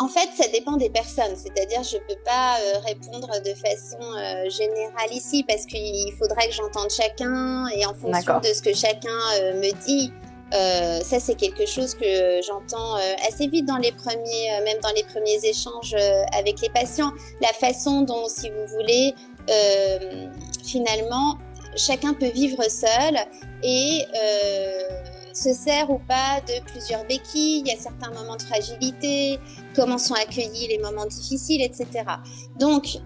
en 0.00 0.08
fait, 0.08 0.28
ça 0.36 0.48
dépend 0.48 0.76
des 0.76 0.90
personnes. 0.90 1.34
C'est-à-dire, 1.36 1.82
je 1.82 1.96
ne 1.96 2.02
peux 2.02 2.20
pas 2.24 2.56
euh, 2.60 2.78
répondre 2.86 3.28
de 3.44 3.54
façon 3.54 4.00
euh, 4.00 4.48
générale 4.48 5.12
ici 5.12 5.44
parce 5.46 5.66
qu'il 5.66 6.12
faudrait 6.18 6.48
que 6.48 6.54
j'entende 6.54 6.90
chacun 6.90 7.66
et 7.68 7.84
en 7.84 7.94
fonction 7.94 8.38
de 8.40 8.52
ce 8.52 8.62
que 8.62 8.74
chacun 8.74 9.18
euh, 9.40 9.54
me 9.54 9.72
dit, 9.86 10.12
Euh, 10.54 11.00
ça, 11.02 11.20
c'est 11.20 11.34
quelque 11.34 11.66
chose 11.66 11.94
que 11.94 12.40
j'entends 12.40 12.94
assez 13.28 13.48
vite 13.48 13.66
dans 13.66 13.76
les 13.76 13.92
premiers, 13.92 14.48
même 14.64 14.80
dans 14.80 14.94
les 14.96 15.04
premiers 15.04 15.40
échanges 15.44 15.94
avec 16.32 16.62
les 16.62 16.70
patients. 16.70 17.12
La 17.42 17.52
façon 17.52 18.00
dont, 18.00 18.26
si 18.28 18.48
vous 18.48 18.66
voulez, 18.68 19.14
finalement, 20.64 21.36
chacun 21.76 22.14
peut 22.14 22.30
vivre 22.30 22.62
seul 22.70 23.14
et 23.62 24.06
se 25.38 25.52
sert 25.52 25.90
ou 25.90 25.98
pas 25.98 26.40
de 26.46 26.62
plusieurs 26.70 27.04
béquilles. 27.04 27.60
Il 27.60 27.68
y 27.68 27.72
a 27.72 27.76
certains 27.76 28.10
moments 28.10 28.36
de 28.36 28.42
fragilité, 28.42 29.38
comment 29.74 29.98
sont 29.98 30.14
accueillis 30.14 30.68
les 30.68 30.78
moments 30.78 31.06
difficiles, 31.06 31.62
etc. 31.62 32.04
Donc, 32.58 32.98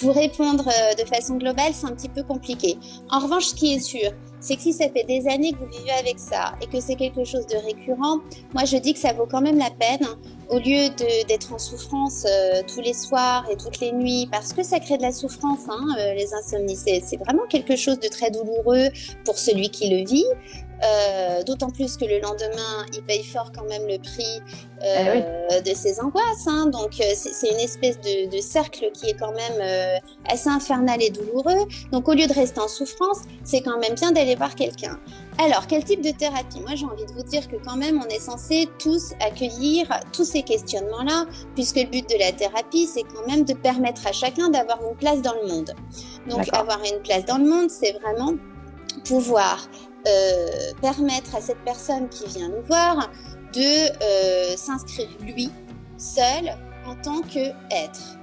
vous 0.00 0.12
répondre 0.12 0.64
de 0.98 1.04
façon 1.04 1.36
globale, 1.36 1.72
c'est 1.72 1.86
un 1.86 1.94
petit 1.94 2.08
peu 2.08 2.22
compliqué. 2.22 2.76
En 3.10 3.20
revanche, 3.20 3.46
ce 3.46 3.54
qui 3.54 3.74
est 3.74 3.80
sûr, 3.80 4.10
c'est 4.40 4.56
que 4.56 4.62
si 4.62 4.72
ça 4.72 4.88
fait 4.88 5.04
des 5.04 5.26
années 5.28 5.52
que 5.52 5.58
vous 5.58 5.70
vivez 5.78 5.92
avec 5.92 6.18
ça 6.18 6.54
et 6.60 6.66
que 6.66 6.80
c'est 6.80 6.94
quelque 6.94 7.24
chose 7.24 7.46
de 7.46 7.56
récurrent, 7.56 8.18
moi 8.52 8.64
je 8.64 8.76
dis 8.76 8.92
que 8.92 8.98
ça 8.98 9.12
vaut 9.12 9.26
quand 9.26 9.40
même 9.40 9.58
la 9.58 9.70
peine, 9.70 10.06
au 10.50 10.58
lieu 10.58 10.88
d'être 11.26 11.52
en 11.52 11.58
souffrance 11.58 12.24
euh, 12.26 12.62
tous 12.72 12.80
les 12.80 12.92
soirs 12.92 13.44
et 13.50 13.56
toutes 13.56 13.80
les 13.80 13.92
nuits, 13.92 14.28
parce 14.30 14.52
que 14.52 14.62
ça 14.62 14.78
crée 14.78 14.98
de 14.98 15.02
la 15.02 15.12
souffrance, 15.12 15.60
hein, 15.68 15.86
euh, 15.98 16.14
les 16.14 16.32
insomnies, 16.34 16.76
c'est 16.76 17.16
vraiment 17.16 17.46
quelque 17.48 17.76
chose 17.76 17.98
de 17.98 18.08
très 18.08 18.30
douloureux 18.30 18.88
pour 19.24 19.38
celui 19.38 19.70
qui 19.70 19.88
le 19.88 20.08
vit. 20.08 20.26
Euh, 20.84 21.42
d'autant 21.42 21.70
plus 21.70 21.96
que 21.96 22.04
le 22.04 22.20
lendemain, 22.20 22.84
il 22.92 23.02
paye 23.02 23.24
fort 23.24 23.50
quand 23.52 23.64
même 23.64 23.86
le 23.86 23.98
prix 23.98 24.42
euh, 24.84 25.46
eh 25.50 25.62
de 25.62 25.74
ses 25.74 26.00
angoisses. 26.00 26.46
Hein. 26.46 26.66
Donc 26.66 27.00
euh, 27.00 27.04
c'est 27.14 27.50
une 27.50 27.60
espèce 27.60 27.98
de, 28.00 28.30
de, 28.30 28.40
cercle 28.42 28.90
qui 28.92 29.08
est 29.08 29.18
quand 29.18 29.32
même 29.32 29.90
assez 30.28 30.48
infernal 30.48 31.02
et 31.02 31.10
douloureux. 31.10 31.66
Donc 31.92 32.08
au 32.08 32.12
lieu 32.12 32.26
de 32.26 32.32
rester 32.32 32.60
en 32.60 32.68
souffrance, 32.68 33.20
c'est 33.42 33.62
quand 33.62 33.78
même 33.78 33.94
bien 33.94 34.12
d'aller 34.12 34.34
voir 34.34 34.54
quelqu'un. 34.54 34.98
Alors, 35.38 35.66
quel 35.66 35.84
type 35.84 36.00
de 36.00 36.10
thérapie? 36.10 36.60
Moi, 36.60 36.76
j'ai 36.76 36.86
envie 36.86 37.04
de 37.04 37.12
vous 37.12 37.22
dire 37.22 37.46
que 37.46 37.56
quand 37.56 37.76
même, 37.76 38.00
on 38.02 38.08
est 38.08 38.20
censé 38.20 38.68
tous 38.78 39.12
accueillir 39.20 39.86
tous 40.10 40.24
ces 40.24 40.42
questionnements-là, 40.42 41.26
puisque 41.54 41.76
le 41.76 41.84
but 41.84 42.08
de 42.08 42.18
la 42.18 42.32
thérapie, 42.32 42.86
c'est 42.86 43.02
quand 43.02 43.26
même 43.26 43.44
de 43.44 43.52
permettre 43.52 44.06
à 44.06 44.12
chacun 44.12 44.48
d'avoir 44.48 44.78
une 44.88 44.96
place 44.96 45.20
dans 45.20 45.34
le 45.34 45.46
monde. 45.46 45.74
Donc, 46.26 46.48
avoir 46.54 46.80
une 46.84 47.02
place 47.02 47.26
dans 47.26 47.36
le 47.36 47.44
monde, 47.44 47.68
c'est 47.68 47.92
vraiment 48.00 48.32
pouvoir 49.04 49.68
euh, 50.06 50.72
permettre 50.80 51.34
à 51.34 51.40
cette 51.40 51.58
personne 51.64 52.08
qui 52.08 52.26
vient 52.26 52.48
nous 52.48 52.62
voir 52.62 53.10
de 53.52 53.88
euh, 54.02 54.56
s'inscrire 54.56 55.08
lui 55.20 55.50
seul 55.98 56.56
en 56.86 56.94
tant 56.94 57.22
que 57.22 57.48
être, 57.72 58.16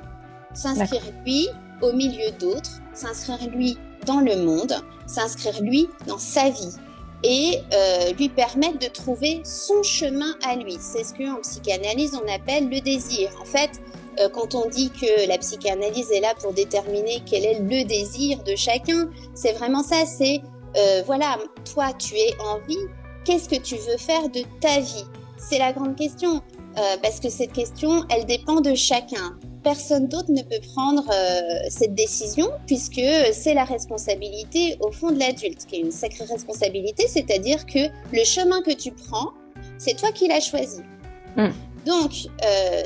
s'inscrire 0.53 1.01
lui 1.25 1.49
au 1.81 1.91
milieu 1.91 2.31
d'autres, 2.39 2.79
s'inscrire 2.93 3.49
lui 3.49 3.77
dans 4.05 4.21
le 4.21 4.37
monde, 4.37 4.81
s'inscrire 5.07 5.61
lui 5.61 5.89
dans 6.07 6.17
sa 6.17 6.49
vie 6.49 6.71
et 7.23 7.59
euh, 7.73 8.13
lui 8.13 8.29
permettre 8.29 8.79
de 8.79 8.87
trouver 8.87 9.41
son 9.43 9.83
chemin 9.83 10.35
à 10.47 10.55
lui. 10.55 10.77
C'est 10.79 11.03
ce 11.03 11.13
qu'en 11.13 11.41
psychanalyse 11.41 12.13
on 12.15 12.33
appelle 12.33 12.69
le 12.69 12.79
désir. 12.79 13.29
En 13.41 13.45
fait, 13.45 13.71
quand 14.31 14.53
on 14.53 14.69
dit 14.69 14.91
que 14.91 15.27
la 15.27 15.39
psychanalyse 15.39 16.11
est 16.11 16.21
là 16.21 16.33
pour 16.39 16.53
déterminer 16.53 17.23
quel 17.25 17.43
est 17.43 17.59
le 17.59 17.83
désir 17.83 18.41
de 18.43 18.55
chacun, 18.55 19.09
c'est 19.33 19.53
vraiment 19.53 19.81
ça, 19.81 20.05
c'est 20.05 20.43
euh, 20.75 21.03
voilà, 21.05 21.37
toi, 21.71 21.93
tu 21.93 22.15
es 22.15 22.33
en 22.39 22.59
vie, 22.67 22.77
qu'est-ce 23.25 23.49
que 23.49 23.61
tu 23.61 23.75
veux 23.75 23.97
faire 23.97 24.29
de 24.29 24.41
ta 24.59 24.79
vie? 24.79 25.05
C'est 25.37 25.59
la 25.59 25.73
grande 25.73 25.95
question, 25.95 26.41
euh, 26.77 26.97
parce 27.01 27.19
que 27.19 27.29
cette 27.29 27.53
question, 27.53 28.05
elle 28.09 28.25
dépend 28.25 28.61
de 28.61 28.73
chacun. 28.73 29.37
Personne 29.63 30.07
d'autre 30.07 30.31
ne 30.31 30.41
peut 30.41 30.59
prendre 30.73 31.03
euh, 31.09 31.41
cette 31.69 31.93
décision, 31.93 32.49
puisque 32.65 33.01
c'est 33.33 33.53
la 33.53 33.63
responsabilité, 33.63 34.77
au 34.81 34.91
fond, 34.91 35.11
de 35.11 35.19
l'adulte, 35.19 35.65
qui 35.65 35.77
est 35.77 35.79
une 35.79 35.91
sacrée 35.91 36.25
responsabilité, 36.25 37.07
c'est-à-dire 37.07 37.65
que 37.65 37.89
le 38.11 38.23
chemin 38.23 38.61
que 38.61 38.71
tu 38.71 38.91
prends, 38.91 39.31
c'est 39.77 39.95
toi 39.95 40.11
qui 40.11 40.27
l'as 40.27 40.41
choisi. 40.41 40.81
Hmm. 41.37 41.51
Donc, 41.85 42.11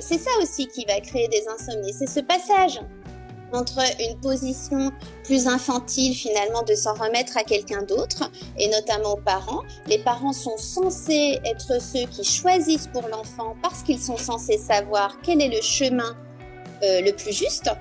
c'est 0.02 0.18
ça 0.18 0.32
aussi 0.42 0.68
qui 0.68 0.84
va 0.86 1.00
créer 1.02 1.28
des 1.28 1.44
insomnies, 1.48 1.94
c'est 1.94 2.08
ce 2.08 2.20
passage 2.20 2.80
entre 3.54 3.80
une 4.00 4.20
position 4.20 4.92
plus 5.24 5.48
infantile 5.48 6.14
finalement 6.14 6.64
de 6.64 6.76
s'en 6.76 6.94
remettre 6.94 7.38
à 7.38 7.44
quelqu'un 7.44 7.84
d'autre 7.84 8.30
et 8.58 8.68
notamment 8.70 9.14
aux 9.14 9.22
parents. 9.22 9.64
Les 9.88 10.00
parents 10.00 10.34
sont 10.34 10.58
censés 10.58 11.40
être 11.46 11.82
ceux 11.82 12.06
qui 12.08 12.24
choisissent 12.24 12.88
pour 12.88 13.08
l'enfant 13.08 13.56
parce 13.62 13.84
qu'ils 13.84 14.02
sont 14.02 14.18
censés 14.18 14.58
savoir 14.58 15.18
quel 15.24 15.42
est 15.42 15.50
le 15.50 15.62
chemin 15.62 16.16
euh, 16.84 17.02
le 17.02 17.12
plus 17.12 17.32
juste. 17.32 17.72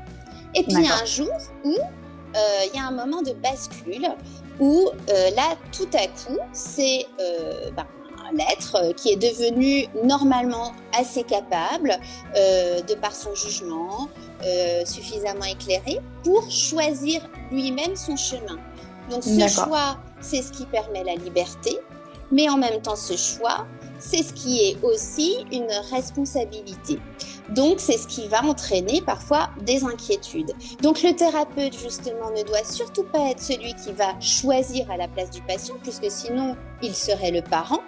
Et 0.54 0.62
puis 0.62 0.72
il 0.72 0.84
y 0.84 0.88
a 0.88 0.96
un 0.96 1.04
jour 1.04 1.30
où 1.64 1.74
euh, 1.74 2.38
il 2.66 2.76
y 2.76 2.80
a 2.80 2.86
un 2.86 2.92
moment 2.92 3.20
de 3.20 3.32
bascule 3.32 4.08
où 4.58 4.88
euh, 5.10 5.30
là 5.30 5.56
tout 5.70 5.88
à 5.92 6.06
coup 6.06 6.38
c'est 6.52 7.04
ben, 7.18 7.86
l'être 8.32 8.94
qui 8.96 9.10
est 9.10 9.16
devenu 9.16 9.86
normalement 10.02 10.72
assez 10.98 11.24
capable 11.24 11.98
de 12.34 12.94
par 12.94 13.14
son 13.14 13.34
jugement, 13.34 14.08
euh, 14.46 14.84
suffisamment 14.84 15.44
éclairé 15.44 16.00
pour 16.22 16.48
choisir 16.50 17.28
lui-même 17.50 17.96
son 17.96 18.16
chemin. 18.16 18.58
Donc 19.10 19.24
ce 19.24 19.48
choix, 19.48 19.98
c'est 20.20 20.42
ce 20.42 20.52
qui 20.52 20.66
permet 20.66 21.04
la 21.04 21.14
liberté, 21.14 21.78
mais 22.30 22.48
en 22.48 22.56
même 22.56 22.80
temps 22.80 22.96
ce 22.96 23.16
choix, 23.16 23.66
c'est 23.98 24.22
ce 24.22 24.32
qui 24.32 24.60
est 24.60 24.82
aussi 24.82 25.44
une 25.52 25.70
responsabilité. 25.90 26.98
Donc 27.50 27.78
c'est 27.78 27.96
ce 27.96 28.06
qui 28.06 28.26
va 28.28 28.42
entraîner 28.44 29.00
parfois 29.00 29.50
des 29.62 29.84
inquiétudes. 29.84 30.52
Donc 30.82 31.02
le 31.02 31.14
thérapeute 31.14 31.78
justement 31.78 32.30
ne 32.30 32.42
doit 32.42 32.64
surtout 32.64 33.04
pas 33.04 33.30
être 33.30 33.40
celui 33.40 33.74
qui 33.74 33.92
va 33.92 34.18
choisir 34.20 34.90
à 34.90 34.96
la 34.96 35.08
place 35.08 35.30
du 35.30 35.42
patient, 35.42 35.76
puisque 35.82 36.10
sinon 36.10 36.56
il 36.82 36.94
serait 36.94 37.30
le 37.30 37.42
parent. 37.42 37.80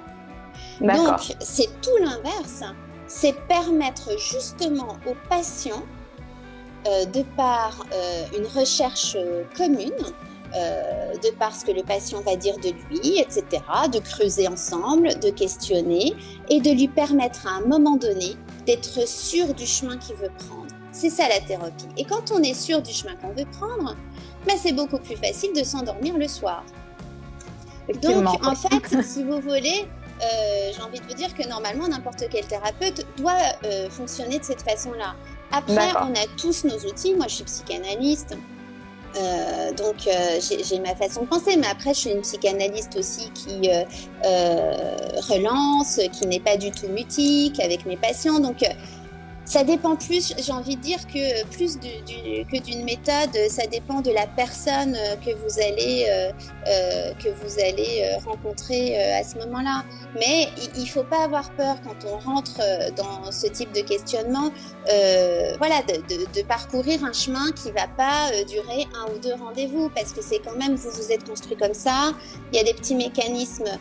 Donc 0.81 1.35
c'est 1.41 1.69
tout 1.83 1.97
l'inverse, 2.01 2.63
c'est 3.07 3.35
permettre 3.49 4.19
justement 4.19 4.97
au 5.07 5.15
patient 5.29 5.83
de 7.13 7.23
par 7.37 7.85
euh, 7.93 8.25
une 8.37 8.47
recherche 8.47 9.17
euh, 9.17 9.45
commune, 9.57 9.93
de 11.23 11.31
par 11.39 11.55
ce 11.55 11.63
que 11.63 11.73
le 11.73 11.83
patient 11.83 12.23
va 12.23 12.35
dire 12.35 12.57
de 12.57 12.71
lui, 12.89 13.19
etc., 13.19 13.43
de 13.93 13.99
creuser 13.99 14.49
ensemble, 14.49 15.19
de 15.21 15.29
questionner 15.29 16.15
et 16.49 16.63
de 16.63 16.71
lui 16.71 16.89
permettre 16.89 17.47
à 17.47 17.51
un 17.51 17.61
moment 17.61 17.97
donné 17.97 18.35
d'être 18.67 19.07
sûr 19.07 19.53
du 19.53 19.67
chemin 19.67 19.99
qu'il 19.99 20.17
veut 20.17 20.31
prendre. 20.49 20.73
C'est 20.91 21.11
ça 21.11 21.29
la 21.29 21.41
thérapie. 21.41 21.89
Et 21.99 22.05
quand 22.05 22.33
on 22.33 22.43
est 22.43 22.55
sûr 22.55 22.81
du 22.81 22.95
chemin 22.95 23.15
qu'on 23.17 23.35
veut 23.35 23.45
prendre, 23.59 23.95
ben 24.47 24.57
c'est 24.57 24.73
beaucoup 24.73 24.99
plus 24.99 25.17
facile 25.17 25.53
de 25.53 25.63
s'endormir 25.63 26.17
le 26.17 26.27
soir. 26.27 26.65
Donc, 28.01 28.27
en 28.47 28.55
fait, 28.55 29.03
si 29.03 29.25
vous 29.25 29.41
voulez, 29.43 29.87
j'ai 30.75 30.81
envie 30.81 30.99
de 30.99 31.05
vous 31.07 31.15
dire 31.15 31.35
que 31.35 31.47
normalement, 31.47 31.89
n'importe 31.89 32.25
quel 32.31 32.47
thérapeute 32.47 33.07
doit 33.19 33.53
fonctionner 33.91 34.39
de 34.39 34.45
cette 34.45 34.63
façon-là. 34.63 35.15
Après, 35.51 35.93
on 36.03 36.13
a 36.13 36.27
tous 36.37 36.65
nos 36.65 36.79
outils. 36.79 37.15
Moi, 37.15 37.27
je 37.29 37.35
suis 37.37 37.45
psychanalyste. 37.45 38.37
Euh, 39.17 39.73
donc 39.73 40.07
euh, 40.07 40.39
j'ai 40.41 40.79
ma 40.81 40.95
façon 40.95 41.23
de 41.23 41.27
penser, 41.27 41.57
mais 41.57 41.67
après 41.67 41.95
je 41.95 42.01
suis 42.01 42.11
une 42.11 42.21
psychanalyste 42.21 42.95
aussi 42.97 43.31
qui 43.31 43.71
euh, 43.71 43.85
relance, 45.29 45.99
qui 46.13 46.27
n'est 46.27 46.41
pas 46.41 46.57
du 46.57 46.71
tout 46.71 46.89
mutique 46.89 47.59
avec 47.59 47.87
mes 47.87 47.97
patients. 47.97 48.39
Donc 48.39 48.63
ça 49.49 49.65
dépend 49.65 49.97
plus, 49.97 50.35
j'ai 50.39 50.53
envie 50.53 50.77
de 50.77 50.83
dire 50.83 51.07
que 51.07 51.47
plus 51.47 51.79
que 51.79 52.63
d'une 52.63 52.85
méthode, 52.85 53.35
ça 53.49 53.67
dépend 53.67 54.03
de 54.03 54.11
la 54.11 54.27
personne 54.27 54.95
euh, 54.95 55.17
que 55.17 55.31
vous 55.31 55.59
allez, 55.59 56.05
euh, 56.07 56.31
euh, 56.67 57.15
que 57.15 57.31
vous 57.31 57.59
allez 57.59 58.15
rencontrer 58.27 59.01
à 59.15 59.25
ce 59.25 59.39
moment-là. 59.39 59.85
Mais 60.15 60.49
il 60.77 60.83
ne 60.83 60.89
faut 60.89 61.03
pas 61.03 61.25
avoir 61.25 61.51
peur 61.53 61.77
quand 61.83 62.07
on 62.07 62.19
rentre 62.19 62.61
dans 62.97 63.33
ce 63.33 63.47
type 63.47 63.73
de 63.73 63.81
questionnement, 63.81 64.51
voilà, 65.59 65.83
de, 65.83 66.43
parcourir 66.43 67.05
un 67.05 67.13
chemin 67.13 67.51
qui 67.53 67.69
ne 67.69 67.75
va 67.75 67.89
pas 67.89 68.31
durer 68.45 68.87
un 68.95 69.13
ou 69.13 69.19
deux 69.19 69.35
rendez-vous, 69.35 69.91
parce 69.95 70.13
que 70.13 70.23
c'est 70.23 70.41
quand 70.41 70.57
même, 70.57 70.75
vous 70.75 70.91
vous 70.91 71.13
êtes 71.13 71.29
construit 71.29 71.57
comme 71.57 71.75
ça, 71.75 72.13
il 72.53 72.57
y 72.57 72.61
a 72.61 72.65
des 72.65 72.75
petits 72.75 72.95
mécanismes 72.95 73.79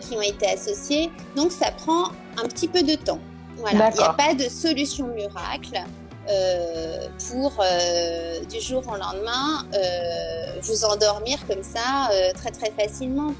qui 0.00 0.16
ont 0.16 0.22
été 0.22 0.46
associés, 0.46 1.10
donc 1.36 1.52
ça 1.52 1.70
prend 1.72 2.08
un 2.36 2.46
petit 2.48 2.68
peu 2.68 2.82
de 2.82 2.94
temps. 2.94 3.20
Voilà, 3.60 3.90
il 3.90 3.98
n'y 3.98 4.04
a 4.04 4.12
pas 4.12 4.34
de 4.34 4.48
solution 4.48 5.06
miracle. 5.08 5.84
Euh, 6.28 7.08
pour 7.30 7.52
euh, 7.60 8.44
du 8.44 8.60
jour 8.60 8.84
au 8.86 8.96
lendemain 8.96 9.64
euh, 9.74 10.60
vous 10.60 10.84
endormir 10.84 11.44
comme 11.48 11.62
ça 11.62 12.10
très 12.34 12.50
très 12.50 12.70
facilement. 12.70 13.34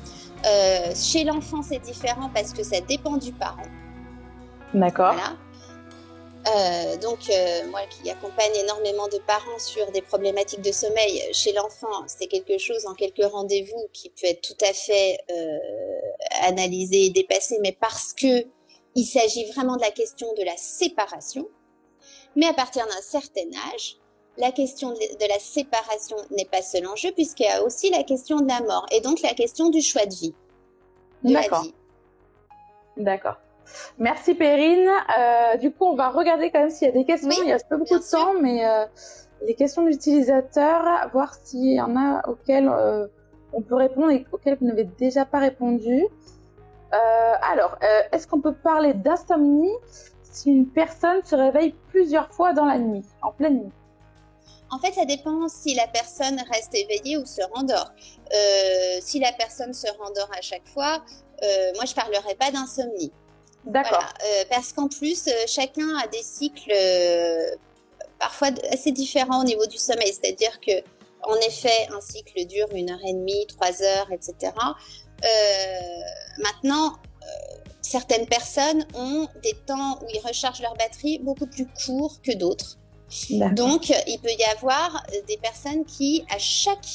chez 0.94 1.24
l'enfant, 1.24 1.62
c'est 1.62 1.78
différent 1.78 2.30
parce 2.34 2.52
que 2.52 2.64
ça 2.64 2.80
dépend 2.80 3.16
du 3.16 3.32
parent. 3.32 3.68
D'accord. 4.72 5.14
donc, 7.02 7.30
moi 7.70 7.80
qui 7.90 8.10
accompagne 8.10 8.54
énormément 8.64 9.08
de 9.08 9.18
parents 9.26 9.58
sur 9.58 9.92
des 9.92 10.00
problématiques 10.00 10.62
de 10.62 10.72
sommeil 10.72 11.22
chez 11.32 11.52
l'enfant, 11.52 12.04
c'est 12.06 12.26
quelque 12.26 12.58
chose 12.58 12.86
en 12.86 12.94
quelques 12.94 13.30
rendez-vous 13.30 13.88
qui 13.92 14.08
peut 14.08 14.26
être 14.26 14.40
tout 14.40 14.64
à 14.64 14.72
fait 14.72 15.18
analysé 16.42 17.06
et 17.06 17.10
dépassé, 17.10 17.58
mais 17.62 17.76
parce 17.78 18.12
que 18.14 18.46
il 18.94 19.04
s'agit 19.04 19.50
vraiment 19.52 19.76
de 19.76 19.82
la 19.82 19.90
question 19.90 20.26
de 20.34 20.44
la 20.44 20.56
séparation. 20.56 21.48
Mais 22.36 22.46
à 22.46 22.54
partir 22.54 22.84
d'un 22.86 23.02
certain 23.02 23.48
âge, 23.72 23.96
la 24.38 24.52
question 24.52 24.90
de 24.92 25.28
la 25.28 25.38
séparation 25.38 26.16
n'est 26.30 26.44
pas 26.44 26.62
seul 26.62 26.86
enjeu 26.86 27.10
puisqu'il 27.12 27.44
y 27.44 27.48
a 27.48 27.62
aussi 27.62 27.90
la 27.90 28.02
question 28.02 28.38
de 28.38 28.48
la 28.48 28.60
mort 28.60 28.86
et 28.90 29.00
donc 29.00 29.20
la 29.22 29.34
question 29.34 29.70
du 29.70 29.82
choix 29.82 30.06
de 30.06 30.14
vie. 30.14 30.34
vie. 31.62 31.74
D'accord. 32.96 33.36
Merci 33.98 34.34
Perrine. 34.34 34.88
Euh, 35.18 35.56
du 35.56 35.70
coup, 35.70 35.84
on 35.84 35.94
va 35.94 36.08
regarder 36.08 36.50
quand 36.50 36.60
même 36.60 36.70
s'il 36.70 36.88
y 36.88 36.90
a 36.90 36.94
des 36.94 37.04
questions. 37.04 37.30
il 37.44 37.52
reste 37.52 37.68
pas 37.68 37.76
beaucoup 37.76 37.98
de 37.98 38.10
temps, 38.10 38.34
mais 38.40 38.66
euh, 38.66 38.84
les 39.46 39.54
questions 39.54 39.84
d'utilisateurs, 39.84 41.08
voir 41.12 41.34
s'il 41.34 41.74
y 41.74 41.80
en 41.80 41.96
a 41.96 42.28
auxquelles 42.28 42.68
euh, 42.68 43.06
on 43.52 43.62
peut 43.62 43.76
répondre 43.76 44.10
et 44.10 44.26
auxquelles 44.32 44.58
vous 44.60 44.66
n'avez 44.66 44.84
déjà 44.84 45.24
pas 45.24 45.38
répondu. 45.38 46.06
Alors, 46.92 47.78
est-ce 48.12 48.26
qu'on 48.26 48.40
peut 48.40 48.54
parler 48.54 48.94
d'insomnie 48.94 49.72
si 50.22 50.50
une 50.50 50.68
personne 50.68 51.22
se 51.24 51.34
réveille 51.34 51.74
plusieurs 51.88 52.30
fois 52.32 52.52
dans 52.52 52.64
la 52.64 52.78
nuit, 52.78 53.04
en 53.22 53.32
pleine 53.32 53.64
nuit? 53.64 53.72
En 54.70 54.78
fait, 54.78 54.92
ça 54.92 55.04
dépend 55.04 55.48
si 55.48 55.74
la 55.74 55.88
personne 55.88 56.40
reste 56.52 56.74
éveillée 56.74 57.16
ou 57.18 57.26
se 57.26 57.42
rendort. 57.52 57.92
si 59.00 59.18
la 59.20 59.32
personne 59.32 59.72
se 59.72 59.88
rendort 59.98 60.30
à 60.36 60.40
chaque 60.40 60.66
fois, 60.68 61.02
moi 61.76 61.84
je 61.86 61.94
parlerai 61.94 62.34
pas 62.34 62.50
d'insomnie. 62.50 63.12
D'accord. 63.64 64.04
Euh, 64.24 64.44
parce 64.50 64.72
qu'en 64.72 64.88
plus, 64.88 65.26
euh, 65.28 65.32
chacun 65.46 65.96
a 65.98 66.06
des 66.06 66.22
cycles 66.22 66.72
euh, 66.74 67.56
parfois 68.18 68.48
assez 68.72 68.92
différents 68.92 69.40
au 69.40 69.44
niveau 69.44 69.66
du 69.66 69.78
sommeil. 69.78 70.12
C'est-à-dire 70.12 70.58
que, 70.60 70.72
en 71.22 71.36
effet, 71.46 71.88
un 71.94 72.00
cycle 72.00 72.46
dure 72.46 72.68
une 72.74 72.90
heure 72.90 73.04
et 73.06 73.12
demie, 73.12 73.46
trois 73.46 73.82
heures, 73.82 74.10
etc. 74.12 74.52
maintenant, 76.38 76.94
certaines 77.82 78.26
personnes 78.26 78.86
ont 78.94 79.28
des 79.42 79.54
temps 79.66 79.98
où 80.02 80.06
ils 80.12 80.20
rechargent 80.26 80.62
leur 80.62 80.74
batterie 80.74 81.18
beaucoup 81.18 81.46
plus 81.46 81.66
courts 81.84 82.20
que 82.22 82.36
d'autres. 82.36 82.78
Donc, 83.30 83.90
il 84.06 84.18
peut 84.20 84.30
y 84.38 84.44
avoir 84.56 85.04
des 85.26 85.36
personnes 85.38 85.84
qui, 85.84 86.24
à 86.30 86.38
chaque 86.38 86.86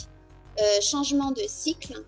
changement 0.82 1.32
de 1.32 1.42
cycle, 1.48 2.04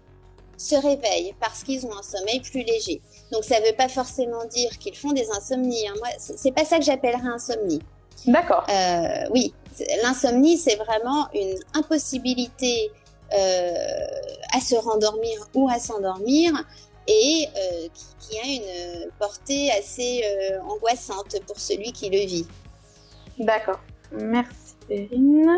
se 0.57 0.75
réveillent 0.75 1.35
parce 1.39 1.63
qu'ils 1.63 1.85
ont 1.85 1.95
un 1.95 2.01
sommeil 2.01 2.41
plus 2.41 2.63
léger. 2.63 3.01
Donc 3.31 3.43
ça 3.43 3.59
ne 3.59 3.65
veut 3.65 3.75
pas 3.75 3.87
forcément 3.87 4.43
dire 4.45 4.77
qu'ils 4.79 4.95
font 4.95 5.11
des 5.11 5.29
insomnies. 5.31 5.87
Hein. 5.87 5.93
Moi, 5.99 6.09
c'est 6.17 6.51
pas 6.51 6.65
ça 6.65 6.79
que 6.79 6.83
j'appellerais 6.83 7.27
insomnie. 7.27 7.81
D'accord. 8.25 8.65
Euh, 8.69 9.27
oui, 9.31 9.53
l'insomnie, 10.03 10.57
c'est 10.57 10.75
vraiment 10.75 11.27
une 11.33 11.57
impossibilité 11.75 12.91
euh, 12.91 13.06
à 13.31 14.59
se 14.59 14.75
rendormir 14.75 15.47
ou 15.53 15.69
à 15.69 15.79
s'endormir 15.79 16.53
et 17.07 17.47
euh, 17.55 17.87
qui, 18.19 18.37
a 18.37 18.45
une 18.45 19.11
portée 19.17 19.71
assez 19.71 20.23
angoissante 20.67 21.37
pour 21.45 21.59
celui 21.59 21.91
qui 21.91 22.09
le 22.09 22.25
vit. 22.25 22.47
D'accord. 23.39 23.79
Merci, 24.11 24.75
Perrine. 24.87 25.57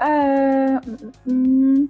Mm, 0.00 0.80
mm, 1.26 1.32
mm. 1.32 1.88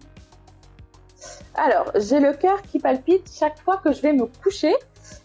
Alors, 1.54 1.90
j'ai 1.96 2.20
le 2.20 2.32
cœur 2.32 2.62
qui 2.62 2.78
palpite 2.78 3.30
chaque 3.32 3.60
fois 3.60 3.76
que 3.78 3.92
je 3.92 4.00
vais 4.00 4.12
me 4.12 4.26
coucher 4.26 4.74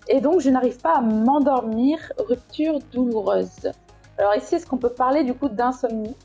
et 0.10 0.22
donc 0.22 0.42
je 0.42 0.50
n'arrive 0.50 0.78
pas 0.80 0.98
à 0.98 1.02
m'endormir, 1.02 2.00
rupture 2.18 2.80
douloureuse. 2.92 3.72
Alors 4.18 4.36
ici, 4.36 4.56
est-ce 4.56 4.66
qu'on 4.66 4.78
peut 4.78 4.94
parler 4.94 5.24
du 5.24 5.34
coup 5.34 5.50
d'insomnie? 5.50 6.16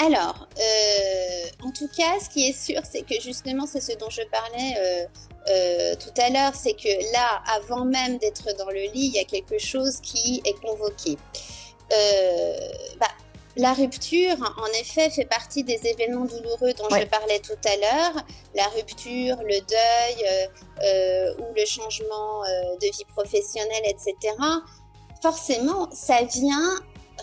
Alors, 0.00 0.48
euh, 0.58 1.66
en 1.66 1.70
tout 1.70 1.88
cas, 1.96 2.18
ce 2.20 2.28
qui 2.28 2.48
est 2.48 2.52
sûr, 2.52 2.80
c'est 2.90 3.02
que 3.02 3.20
justement, 3.20 3.66
c'est 3.66 3.80
ce 3.80 3.96
dont 3.96 4.10
je 4.10 4.22
parlais 4.30 4.74
euh, 4.76 5.06
euh, 5.48 5.94
tout 5.96 6.20
à 6.20 6.30
l'heure, 6.30 6.54
c'est 6.54 6.72
que 6.72 7.12
là, 7.12 7.42
avant 7.46 7.84
même 7.84 8.18
d'être 8.18 8.56
dans 8.56 8.70
le 8.70 8.80
lit, 8.92 9.06
il 9.06 9.14
y 9.14 9.18
a 9.18 9.24
quelque 9.24 9.58
chose 9.58 10.00
qui 10.00 10.42
est 10.44 10.60
convoqué. 10.60 11.16
Bah, 12.98 13.08
la 13.56 13.74
rupture, 13.74 14.36
en 14.56 14.80
effet, 14.80 15.10
fait 15.10 15.26
partie 15.26 15.62
des 15.62 15.86
événements 15.86 16.24
douloureux 16.24 16.72
dont 16.72 16.88
je 16.90 17.04
parlais 17.04 17.38
tout 17.38 17.52
à 17.66 17.76
l'heure. 17.76 18.24
La 18.54 18.64
rupture, 18.68 19.36
le 19.42 19.60
deuil 19.60 21.36
ou 21.38 21.54
le 21.54 21.66
changement 21.66 22.42
de 22.80 22.86
vie 22.86 23.04
professionnelle, 23.14 23.84
etc. 23.84 24.34
Forcément, 25.20 25.90
ça 25.92 26.22
vient 26.22 26.80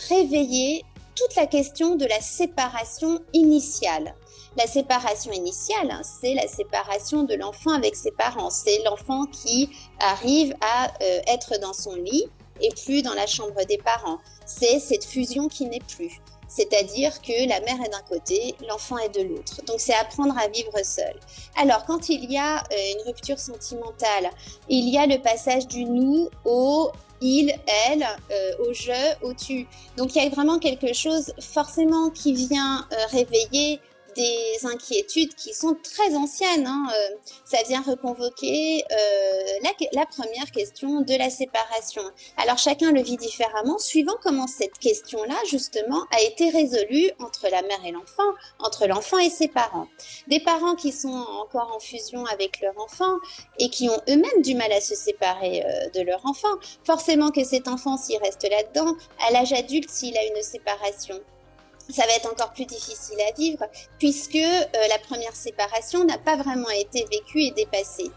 réveiller 0.08 0.86
toute 1.20 1.36
la 1.36 1.48
question 1.48 1.96
de 1.96 2.06
la 2.06 2.22
séparation 2.22 3.20
initiale. 3.34 4.16
La 4.58 4.68
séparation 4.68 5.34
initiale, 5.34 5.92
hein, 5.92 6.02
c'est 6.04 6.34
la 6.34 6.48
séparation 6.48 7.24
de 7.24 7.36
l'enfant 7.36 7.72
avec 7.72 7.96
ses 7.96 8.12
parents. 8.12 8.50
C'est 8.50 8.82
l'enfant 8.84 9.26
qui 9.26 9.70
arrive 10.00 10.56
à 10.62 10.94
être 11.28 11.60
dans 11.60 11.74
son 11.74 11.96
lit 11.96 12.26
et 12.62 12.70
plus 12.86 13.02
dans 13.02 13.14
la 13.14 13.28
chambre 13.28 13.66
des 13.66 13.78
parents. 13.78 14.20
C'est 14.46 14.80
cette 14.80 15.04
fusion 15.04 15.50
qui 15.50 15.66
n'est 15.66 15.82
plus. 15.82 16.22
C'est-à-dire 16.48 17.22
que 17.22 17.48
la 17.48 17.60
mère 17.62 17.78
est 17.86 17.90
d'un 17.90 18.02
côté, 18.10 18.56
l'enfant 18.68 18.98
est 18.98 19.10
de 19.10 19.22
l'autre. 19.22 19.62
Donc 19.66 19.80
c'est 19.80 19.94
apprendre 19.94 20.36
à 20.38 20.48
vivre 20.48 20.74
seul. 20.84 21.14
Alors 21.58 21.86
quand 21.86 22.10
il 22.10 22.32
y 22.32 22.38
a 22.38 22.58
euh, 22.58 22.94
une 22.96 23.08
rupture 23.08 23.38
sentimentale, 23.38 24.32
il 24.68 24.90
y 24.90 24.98
a 24.98 25.06
le 25.06 25.22
passage 25.22 25.68
du 25.68 25.86
nous 25.86 26.30
au 26.46 26.92
il, 27.22 27.54
elle, 27.88 28.04
euh, 28.32 28.68
au 28.68 28.74
je, 28.74 29.26
au 29.26 29.34
tu. 29.34 29.68
Donc 29.98 30.16
il 30.16 30.24
y 30.24 30.26
a 30.26 30.30
vraiment 30.30 30.60
quelque 30.60 30.94
chose 30.94 31.34
forcément 31.40 32.10
qui 32.10 32.34
vient 32.34 32.86
euh, 32.92 32.96
réveiller 33.12 33.80
des 34.16 34.66
inquiétudes 34.66 35.36
qui 35.36 35.54
sont 35.54 35.76
très 35.84 36.16
anciennes. 36.16 36.68
Hein. 36.68 36.88
Euh, 36.94 37.16
ça 37.46 37.58
vient 37.68 37.82
reconvoquer 37.82 38.84
euh, 38.92 39.68
la, 39.94 40.06
première 40.06 40.52
question 40.52 41.02
de 41.02 41.16
la 41.16 41.30
séparation. 41.30 42.02
Alors 42.38 42.58
chacun 42.58 42.92
le 42.92 43.02
vit 43.02 43.18
différemment 43.18 43.78
suivant 43.78 44.16
comment 44.22 44.48
cette 44.48 44.78
question-là, 44.80 45.36
justement, 45.50 46.04
a 46.12 46.22
été 46.22 46.50
résolue 46.50 47.12
entre 47.20 47.48
la 47.50 47.62
mère 47.62 47.86
et 47.86 47.92
l'enfant, 47.92 48.24
entre 48.60 48.88
l'enfant 48.88 49.18
et 49.18 49.30
ses 49.30 49.48
parents. 49.48 49.88
Des 50.28 50.40
parents 50.40 50.76
qui 50.76 50.92
sont 50.92 51.26
encore 51.42 51.74
en 51.76 51.80
fusion 51.80 52.26
avec 52.26 52.62
leur 52.62 52.78
enfant 52.80 53.18
et 53.60 53.70
qui 53.70 53.90
ont 53.90 54.02
eux-mêmes 54.10 54.42
du 54.42 54.56
mal 54.56 54.72
à 54.72 54.82
se 54.82 54.96
séparer 54.96 55.64
euh, 55.64 55.90
de 55.90 56.02
leur 56.02 56.26
enfant. 56.26 56.50
Forcément 56.84 57.32
que 57.32 57.44
cet 57.44 57.68
enfant, 57.68 57.98
s'il 57.98 58.18
reste 58.18 58.48
là-dedans, 58.50 58.96
à 59.28 59.32
l'âge 59.32 59.54
adulte, 59.54 59.90
s'il 59.90 60.18
a 60.18 60.24
une 60.24 60.42
séparation, 60.42 61.20
ça 61.90 62.06
va 62.06 62.14
être 62.14 62.32
encore 62.32 62.52
plus 62.52 62.66
difficile 62.66 63.20
à 63.28 63.32
vivre 63.34 63.66
puisque 63.98 64.36
euh, 64.36 64.68
la 64.90 65.00
première 65.00 65.36
séparation 65.36 66.04
n'a 66.06 66.18
pas 66.18 66.36
vraiment 66.36 66.70
été 66.70 67.06
vécue 67.12 67.42
et 67.42 67.52
dépassée. 67.52 68.12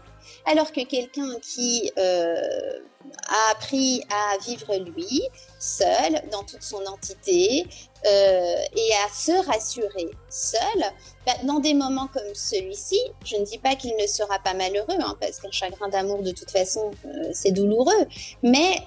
Alors 0.45 0.71
que 0.71 0.83
quelqu'un 0.85 1.37
qui 1.41 1.91
euh, 1.97 2.79
a 3.27 3.51
appris 3.51 4.03
à 4.09 4.37
vivre 4.37 4.75
lui, 4.77 5.21
seul, 5.59 6.21
dans 6.31 6.43
toute 6.43 6.63
son 6.63 6.85
entité, 6.85 7.65
euh, 8.05 8.55
et 8.75 8.89
à 9.05 9.13
se 9.13 9.45
rassurer 9.45 10.09
seul, 10.29 10.83
bah, 11.25 11.33
dans 11.43 11.59
des 11.59 11.73
moments 11.73 12.07
comme 12.07 12.33
celui-ci, 12.33 12.99
je 13.25 13.35
ne 13.35 13.43
dis 13.43 13.57
pas 13.57 13.75
qu'il 13.75 13.95
ne 13.97 14.07
sera 14.07 14.39
pas 14.39 14.53
malheureux, 14.53 14.97
hein, 14.99 15.17
parce 15.19 15.39
qu'un 15.39 15.51
chagrin 15.51 15.89
d'amour, 15.89 16.21
de 16.21 16.31
toute 16.31 16.51
façon, 16.51 16.91
c'est 17.33 17.51
douloureux, 17.51 18.07
mais 18.43 18.81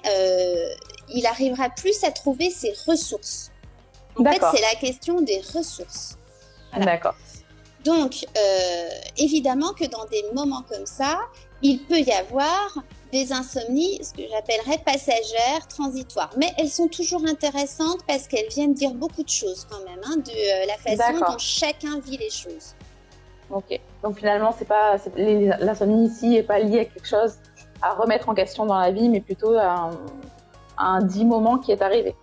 il 1.09 1.25
arrivera 1.25 1.69
plus 1.69 2.03
à 2.03 2.11
trouver 2.11 2.49
ses 2.49 2.73
ressources 2.87 3.51
en 4.19 4.23
fait, 4.23 4.41
c'est 4.53 4.61
la 4.61 4.79
question 4.79 5.21
des 5.21 5.41
ressources. 5.53 6.17
D'accord. 6.77 7.15
Donc, 7.83 8.25
euh, 8.37 8.89
évidemment 9.17 9.71
que 9.73 9.85
dans 9.85 10.05
des 10.05 10.23
moments 10.33 10.63
comme 10.69 10.85
ça, 10.85 11.19
il 11.61 11.79
peut 11.83 11.99
y 11.99 12.11
avoir 12.11 12.77
des 13.11 13.31
insomnies, 13.31 14.03
ce 14.03 14.11
que 14.13 14.23
j'appellerais 14.29 14.79
passagères, 14.83 15.67
transitoires. 15.69 16.29
Mais 16.37 16.51
elles 16.57 16.69
sont 16.69 16.87
toujours 16.87 17.23
intéressantes 17.25 17.99
parce 18.05 18.27
qu'elles 18.27 18.49
viennent 18.49 18.73
dire 18.73 18.93
beaucoup 18.93 19.23
de 19.23 19.29
choses 19.29 19.65
quand 19.69 19.79
même, 19.89 20.01
hein, 20.03 20.17
de 20.17 20.31
euh, 20.31 20.65
la 20.67 20.77
façon 20.77 21.19
dont 21.19 21.37
chacun 21.37 21.99
vit 21.99 22.17
les 22.17 22.29
choses. 22.29 22.75
Ok. 23.49 23.79
Donc 24.03 24.17
finalement, 24.17 24.53
c'est 24.57 24.67
pas 24.67 24.97
l'insomnie 25.15 26.07
ici 26.07 26.27
n'est 26.27 26.43
pas 26.43 26.59
liée 26.59 26.81
à 26.81 26.85
quelque 26.85 27.07
chose 27.07 27.35
à 27.81 27.93
remettre 27.93 28.27
en 28.27 28.33
question 28.33 28.65
dans 28.65 28.77
la 28.77 28.91
vie, 28.91 29.07
mais 29.07 29.21
plutôt 29.21 29.53
à 29.53 29.71
un, 29.71 29.91
à 30.77 30.85
un 30.85 31.01
dit 31.01 31.25
moment 31.25 31.57
qui 31.57 31.71
est 31.71 31.81
arrivé. 31.81 32.15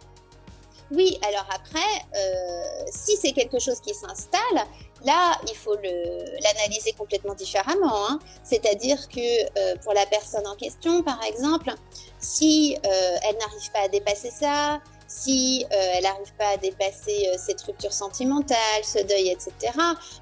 Oui, 0.90 1.18
alors 1.26 1.46
après, 1.54 1.78
euh, 2.14 2.84
si 2.90 3.16
c'est 3.16 3.32
quelque 3.32 3.58
chose 3.58 3.80
qui 3.80 3.94
s'installe, 3.94 4.66
là, 5.04 5.38
il 5.48 5.56
faut 5.56 5.76
l'analyser 5.76 6.92
complètement 6.92 7.34
différemment. 7.34 8.06
Hein. 8.08 8.18
C'est-à-dire 8.42 9.08
que 9.08 9.58
euh, 9.58 9.76
pour 9.82 9.94
la 9.94 10.04
personne 10.06 10.46
en 10.46 10.54
question, 10.56 11.02
par 11.02 11.22
exemple, 11.24 11.72
si 12.18 12.76
euh, 12.84 13.16
elle 13.22 13.36
n'arrive 13.38 13.72
pas 13.72 13.80
à 13.84 13.88
dépasser 13.88 14.30
ça, 14.30 14.80
si 15.06 15.64
elle 15.70 16.02
n'arrive 16.02 16.32
pas 16.38 16.48
à 16.48 16.56
dépasser 16.56 17.30
cette 17.36 17.60
rupture 17.60 17.92
sentimentale, 17.92 18.56
ce 18.82 19.00
deuil, 19.00 19.28
etc., 19.28 19.72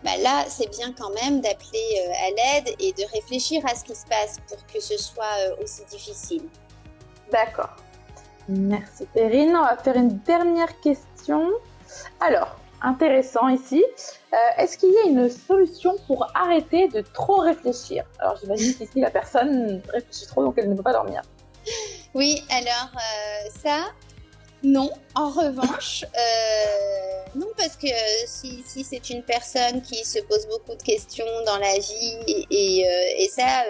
bah 0.03 0.17
là, 0.19 0.45
c'est 0.49 0.69
bien 0.69 0.93
quand 0.93 1.11
même 1.11 1.41
d'appeler 1.41 2.13
à 2.21 2.31
l'aide 2.31 2.75
et 2.81 2.93
de 2.93 3.05
réfléchir 3.15 3.63
à 3.65 3.77
ce 3.77 3.85
qui 3.85 3.95
se 3.95 4.05
passe 4.07 4.39
pour 4.49 4.59
que 4.67 4.81
ce 4.81 4.99
soit 4.99 5.57
aussi 5.63 5.85
difficile. 5.89 6.43
D'accord. 7.31 7.71
Merci 8.49 9.07
Perrine. 9.15 9.57
On 9.57 9.63
va 9.63 9.77
faire 9.77 9.97
une 9.97 10.19
dernière 10.19 10.81
question. 10.81 11.51
Alors, 12.21 12.57
intéressant 12.83 13.49
ici. 13.49 13.85
Euh, 14.33 14.37
est-ce 14.59 14.77
qu'il 14.79 14.93
y 14.93 14.99
a 14.99 15.09
une 15.09 15.29
solution 15.29 15.95
pour 16.07 16.27
arrêter 16.35 16.89
de 16.89 17.01
trop 17.01 17.39
réfléchir? 17.39 18.05
Alors, 18.19 18.37
j'imagine 18.37 18.75
qu'ici, 18.75 19.01
la 19.01 19.11
personne 19.11 19.83
réfléchit 19.89 20.27
trop, 20.27 20.43
donc 20.43 20.55
elle 20.57 20.69
ne 20.69 20.75
peut 20.75 20.83
pas 20.83 20.93
dormir. 20.93 21.23
Oui, 22.15 22.43
alors 22.51 22.91
euh, 22.95 23.51
ça, 23.63 23.85
non. 24.63 24.91
En 25.15 25.29
revanche, 25.29 26.05
euh, 26.05 27.39
non, 27.39 27.49
parce 27.57 27.77
que 27.77 27.89
si, 28.27 28.63
si 28.67 28.83
c'est 28.83 29.11
une 29.11 29.23
personne 29.23 29.83
qui 29.83 30.05
se 30.07 30.21
pose 30.21 30.47
beaucoup 30.47 30.75
de 30.75 30.83
questions 30.83 31.27
dans 31.45 31.59
la 31.59 31.79
vie, 31.79 32.47
et, 32.51 32.87
et, 33.19 33.29
ça, 33.29 33.65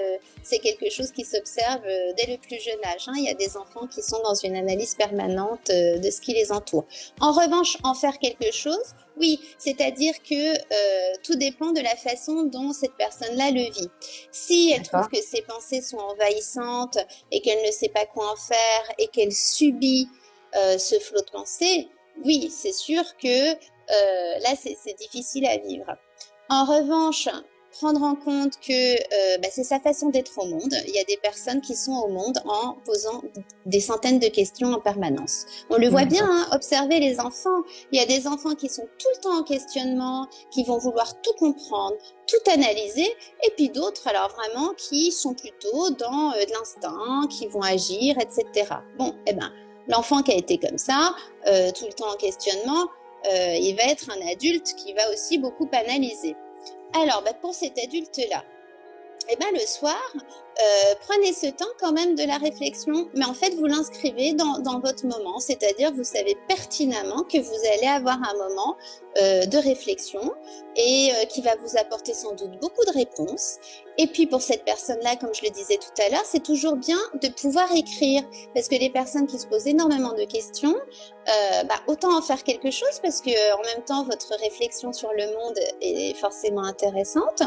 c'est 0.44 0.60
quelque 0.60 0.88
chose 0.88 1.10
qui 1.10 1.24
s'observe 1.24 1.82
dès 2.16 2.26
le 2.30 2.38
plus 2.38 2.60
jeune 2.60 2.78
âge. 2.84 3.08
Hein. 3.08 3.14
Il 3.16 3.24
y 3.24 3.28
a 3.28 3.34
des 3.34 3.56
enfants 3.56 3.88
qui 3.88 4.02
sont 4.02 4.22
dans 4.22 4.36
une 4.36 4.54
analyse 4.54 4.94
permanente 4.94 5.68
de 5.68 6.10
ce 6.10 6.20
qui 6.20 6.32
les 6.32 6.52
entoure. 6.52 6.84
En 7.18 7.32
revanche, 7.32 7.76
en 7.82 7.94
faire 7.94 8.20
quelque 8.20 8.52
chose, 8.52 8.94
oui, 9.16 9.40
c'est-à-dire 9.58 10.14
que 10.22 10.52
euh, 10.54 11.12
tout 11.22 11.34
dépend 11.34 11.72
de 11.72 11.80
la 11.80 11.96
façon 11.96 12.44
dont 12.44 12.72
cette 12.72 12.96
personne-là 12.96 13.50
le 13.50 13.70
vit. 13.70 13.90
Si 14.30 14.72
elle 14.74 14.82
trouve 14.82 15.08
que 15.08 15.20
ses 15.22 15.42
pensées 15.42 15.82
sont 15.82 15.98
envahissantes 15.98 16.98
et 17.30 17.40
qu'elle 17.40 17.64
ne 17.66 17.70
sait 17.70 17.90
pas 17.90 18.06
quoi 18.06 18.32
en 18.32 18.36
faire 18.36 18.94
et 18.98 19.08
qu'elle 19.08 19.32
subit 19.32 20.08
euh, 20.56 20.78
ce 20.78 20.98
flot 20.98 21.20
de 21.20 21.30
pensées, 21.30 21.88
oui, 22.24 22.50
c'est 22.50 22.72
sûr 22.72 23.02
que 23.16 23.52
euh, 23.52 24.38
là, 24.40 24.54
c'est 24.56 24.96
difficile 24.98 25.46
à 25.46 25.58
vivre. 25.58 25.96
En 26.48 26.64
revanche, 26.64 27.28
prendre 27.72 28.02
en 28.02 28.14
compte 28.14 28.60
que 28.60 28.94
euh, 28.94 29.38
bah, 29.38 29.48
c'est 29.50 29.64
sa 29.64 29.80
façon 29.80 30.10
d'être 30.10 30.38
au 30.38 30.46
monde. 30.46 30.74
Il 30.86 30.94
y 30.94 30.98
a 30.98 31.04
des 31.04 31.16
personnes 31.16 31.60
qui 31.60 31.74
sont 31.74 31.92
au 31.92 32.08
monde 32.08 32.38
en 32.44 32.74
posant 32.84 33.22
des 33.66 33.80
centaines 33.80 34.18
de 34.18 34.28
questions 34.28 34.72
en 34.72 34.80
permanence. 34.80 35.46
On 35.70 35.76
le 35.76 35.88
voit 35.88 36.04
bien, 36.04 36.28
hein, 36.30 36.46
observer 36.52 37.00
les 37.00 37.18
enfants. 37.18 37.62
Il 37.90 37.98
y 37.98 38.02
a 38.02 38.06
des 38.06 38.26
enfants 38.26 38.54
qui 38.54 38.68
sont 38.68 38.86
tout 38.98 39.08
le 39.16 39.20
temps 39.22 39.38
en 39.38 39.42
questionnement, 39.42 40.28
qui 40.50 40.64
vont 40.64 40.78
vouloir 40.78 41.20
tout 41.22 41.32
comprendre, 41.38 41.96
tout 42.26 42.50
analyser, 42.50 43.10
et 43.44 43.50
puis 43.56 43.70
d'autres, 43.70 44.06
alors 44.06 44.30
vraiment, 44.30 44.72
qui 44.74 45.10
sont 45.10 45.34
plutôt 45.34 45.90
dans 45.90 46.32
euh, 46.32 46.44
de 46.44 46.52
l'instinct, 46.52 47.26
qui 47.28 47.46
vont 47.46 47.62
agir, 47.62 48.16
etc. 48.18 48.74
Bon, 48.98 49.14
eh 49.26 49.32
ben, 49.32 49.50
l'enfant 49.88 50.22
qui 50.22 50.32
a 50.32 50.36
été 50.36 50.58
comme 50.58 50.78
ça, 50.78 51.14
euh, 51.46 51.70
tout 51.72 51.86
le 51.86 51.92
temps 51.92 52.10
en 52.12 52.16
questionnement, 52.16 52.88
il 53.24 53.76
va 53.76 53.84
être 53.84 54.10
un 54.10 54.32
adulte 54.32 54.74
qui 54.74 54.92
va 54.94 55.08
aussi 55.12 55.38
beaucoup 55.38 55.68
analyser. 55.72 56.34
Alors, 56.92 57.22
bah, 57.22 57.34
pour 57.40 57.54
cet 57.54 57.78
adulte-là, 57.78 58.42
eh 59.28 59.36
ben, 59.36 59.46
le 59.52 59.60
soir, 59.60 60.00
euh, 60.14 60.94
prenez 61.00 61.32
ce 61.32 61.46
temps 61.46 61.72
quand 61.80 61.92
même 61.92 62.14
de 62.14 62.24
la 62.24 62.38
réflexion, 62.38 63.08
mais 63.14 63.24
en 63.24 63.34
fait, 63.34 63.54
vous 63.54 63.66
l'inscrivez 63.66 64.34
dans, 64.34 64.80
votre 64.80 65.06
moment, 65.06 65.38
c'est-à-dire 65.38 65.92
vous 65.92 66.04
savez 66.04 66.36
pertinemment 66.48 67.22
que 67.22 67.38
vous 67.38 67.68
allez 67.74 67.86
avoir 67.86 68.18
un 68.18 68.36
moment 68.36 68.76
euh, 69.18 69.46
de 69.46 69.58
réflexion 69.58 70.32
et 70.76 71.12
euh, 71.12 71.24
qui 71.26 71.40
va 71.40 71.54
vous 71.56 71.78
apporter 71.78 72.14
sans 72.14 72.34
doute 72.34 72.58
beaucoup 72.60 72.84
de 72.86 72.92
réponses. 72.92 73.56
Et 73.98 74.06
puis 74.06 74.26
pour 74.26 74.40
cette 74.40 74.64
personne-là, 74.64 75.16
comme 75.16 75.34
je 75.34 75.42
le 75.42 75.50
disais 75.50 75.76
tout 75.76 76.02
à 76.02 76.08
l'heure, 76.08 76.24
c'est 76.24 76.42
toujours 76.42 76.76
bien 76.76 76.98
de 77.20 77.28
pouvoir 77.28 77.70
écrire, 77.74 78.22
parce 78.54 78.68
que 78.68 78.74
les 78.74 78.90
personnes 78.90 79.26
qui 79.26 79.38
se 79.38 79.46
posent 79.46 79.66
énormément 79.66 80.12
de 80.12 80.24
questions, 80.24 80.74
bah, 81.26 81.76
autant 81.86 82.16
en 82.16 82.22
faire 82.22 82.42
quelque 82.42 82.70
chose, 82.70 83.00
parce 83.02 83.20
que 83.20 83.30
en 83.54 83.62
même 83.62 83.84
temps, 83.84 84.04
votre 84.04 84.34
réflexion 84.40 84.92
sur 84.92 85.12
le 85.12 85.26
monde 85.26 85.58
est 85.80 86.16
forcément 86.16 86.64
intéressante. 86.64 87.42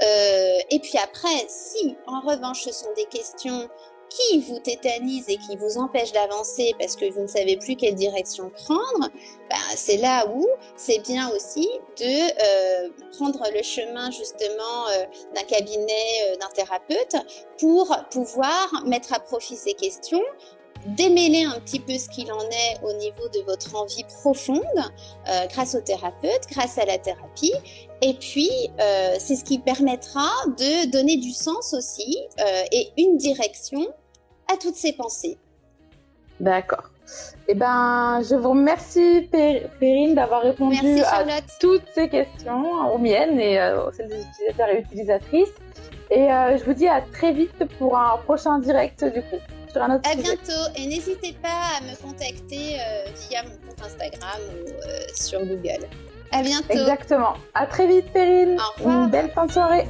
et 0.00 0.78
puis 0.80 0.98
après, 1.02 1.46
si 1.48 1.96
en 2.06 2.20
revanche, 2.20 2.62
ce 2.62 2.72
sont 2.72 2.92
des 2.96 3.04
questions 3.06 3.68
qui 4.08 4.40
vous 4.40 4.58
tétanisent 4.58 5.28
et 5.28 5.36
qui 5.36 5.56
vous 5.56 5.78
empêchent 5.78 6.12
d'avancer 6.12 6.74
parce 6.78 6.96
que 6.96 7.10
vous 7.10 7.22
ne 7.22 7.26
savez 7.26 7.56
plus 7.56 7.76
quelle 7.76 7.94
direction 7.94 8.50
prendre, 8.50 9.08
bah, 9.50 9.56
c'est 9.76 9.96
là 9.96 10.26
où 10.28 10.46
c'est 10.76 10.98
bien 11.00 11.30
aussi 11.30 11.68
de 11.98 12.04
euh, 12.04 12.88
prendre 13.12 13.42
le 13.54 13.62
chemin 13.62 14.10
justement 14.10 14.88
euh, 14.90 15.04
d'un 15.34 15.44
cabinet, 15.44 15.92
euh, 16.30 16.36
d'un 16.36 16.48
thérapeute 16.48 17.16
pour 17.58 17.96
pouvoir 18.10 18.82
mettre 18.86 19.12
à 19.12 19.20
profit 19.20 19.56
ces 19.56 19.74
questions 19.74 20.22
démêler 20.86 21.44
un 21.44 21.58
petit 21.60 21.80
peu 21.80 21.94
ce 21.94 22.08
qu'il 22.08 22.30
en 22.32 22.40
est 22.40 22.84
au 22.84 22.92
niveau 22.94 23.28
de 23.28 23.44
votre 23.46 23.74
envie 23.74 24.04
profonde 24.04 24.62
euh, 25.28 25.46
grâce 25.50 25.74
au 25.74 25.80
thérapeute, 25.80 26.42
grâce 26.50 26.78
à 26.78 26.84
la 26.84 26.98
thérapie. 26.98 27.54
Et 28.02 28.14
puis, 28.14 28.50
euh, 28.80 29.16
c'est 29.18 29.36
ce 29.36 29.44
qui 29.44 29.58
permettra 29.58 30.28
de 30.46 30.90
donner 30.90 31.16
du 31.16 31.32
sens 31.32 31.74
aussi 31.74 32.16
euh, 32.40 32.62
et 32.72 32.88
une 32.96 33.16
direction 33.16 33.86
à 34.52 34.56
toutes 34.56 34.76
ces 34.76 34.92
pensées. 34.92 35.38
D'accord. 36.40 36.90
Eh 37.48 37.54
ben, 37.54 38.20
je 38.28 38.34
vous 38.34 38.50
remercie, 38.50 39.28
Perrine, 39.32 40.14
d'avoir 40.14 40.42
répondu 40.42 40.76
à 41.02 41.24
toutes 41.58 41.86
ces 41.94 42.08
questions, 42.08 42.92
aux 42.92 42.98
miennes 42.98 43.40
et 43.40 43.58
aux 43.72 43.90
celles 43.92 44.08
des 44.08 44.20
utilisateurs 44.20 44.68
et 44.68 44.80
utilisatrices. 44.80 45.54
Et 46.10 46.28
je 46.28 46.64
vous 46.64 46.74
dis 46.74 46.86
à 46.86 47.00
très 47.00 47.32
vite 47.32 47.64
pour 47.78 47.96
un 47.96 48.18
prochain 48.18 48.58
direct 48.58 49.04
du 49.04 49.22
coup 49.22 49.38
sur 49.78 49.90
un 49.90 49.96
autre 49.96 50.10
À 50.10 50.14
bientôt 50.14 50.72
et 50.76 50.86
n'hésitez 50.86 51.34
pas 51.40 51.76
à 51.78 51.80
me 51.82 51.94
contacter 52.02 52.76
euh, 52.80 53.10
via 53.28 53.42
mon 53.44 53.50
compte 53.50 53.82
Instagram 53.84 54.40
ou 54.50 54.68
euh, 54.68 54.98
sur 55.14 55.40
Google. 55.40 55.86
À 56.32 56.42
bientôt. 56.42 56.72
Exactement. 56.72 57.34
À 57.54 57.66
très 57.66 57.86
vite, 57.86 58.12
Perrine. 58.12 58.58
Au 58.58 58.78
revoir. 58.78 59.04
Une 59.04 59.10
belle 59.10 59.30
fin 59.30 59.46
de 59.46 59.52
soirée. 59.52 59.86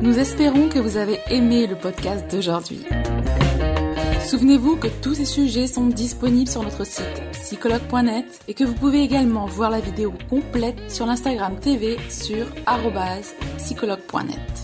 Nous 0.00 0.18
espérons 0.18 0.68
que 0.68 0.78
vous 0.78 0.96
avez 0.96 1.20
aimé 1.30 1.66
le 1.66 1.76
podcast 1.76 2.30
d'aujourd'hui. 2.30 2.84
Souvenez-vous 4.26 4.76
que 4.76 4.88
tous 5.02 5.14
ces 5.14 5.26
sujets 5.26 5.66
sont 5.66 5.86
disponibles 5.86 6.50
sur 6.50 6.62
notre 6.62 6.84
site 6.84 7.22
psychologue.net 7.32 8.24
et 8.48 8.54
que 8.54 8.64
vous 8.64 8.74
pouvez 8.74 9.02
également 9.02 9.46
voir 9.46 9.70
la 9.70 9.80
vidéo 9.80 10.14
complète 10.30 10.90
sur 10.90 11.06
l'Instagram 11.06 11.60
TV 11.60 11.98
sur 12.08 12.46
psychologue.net 13.58 14.63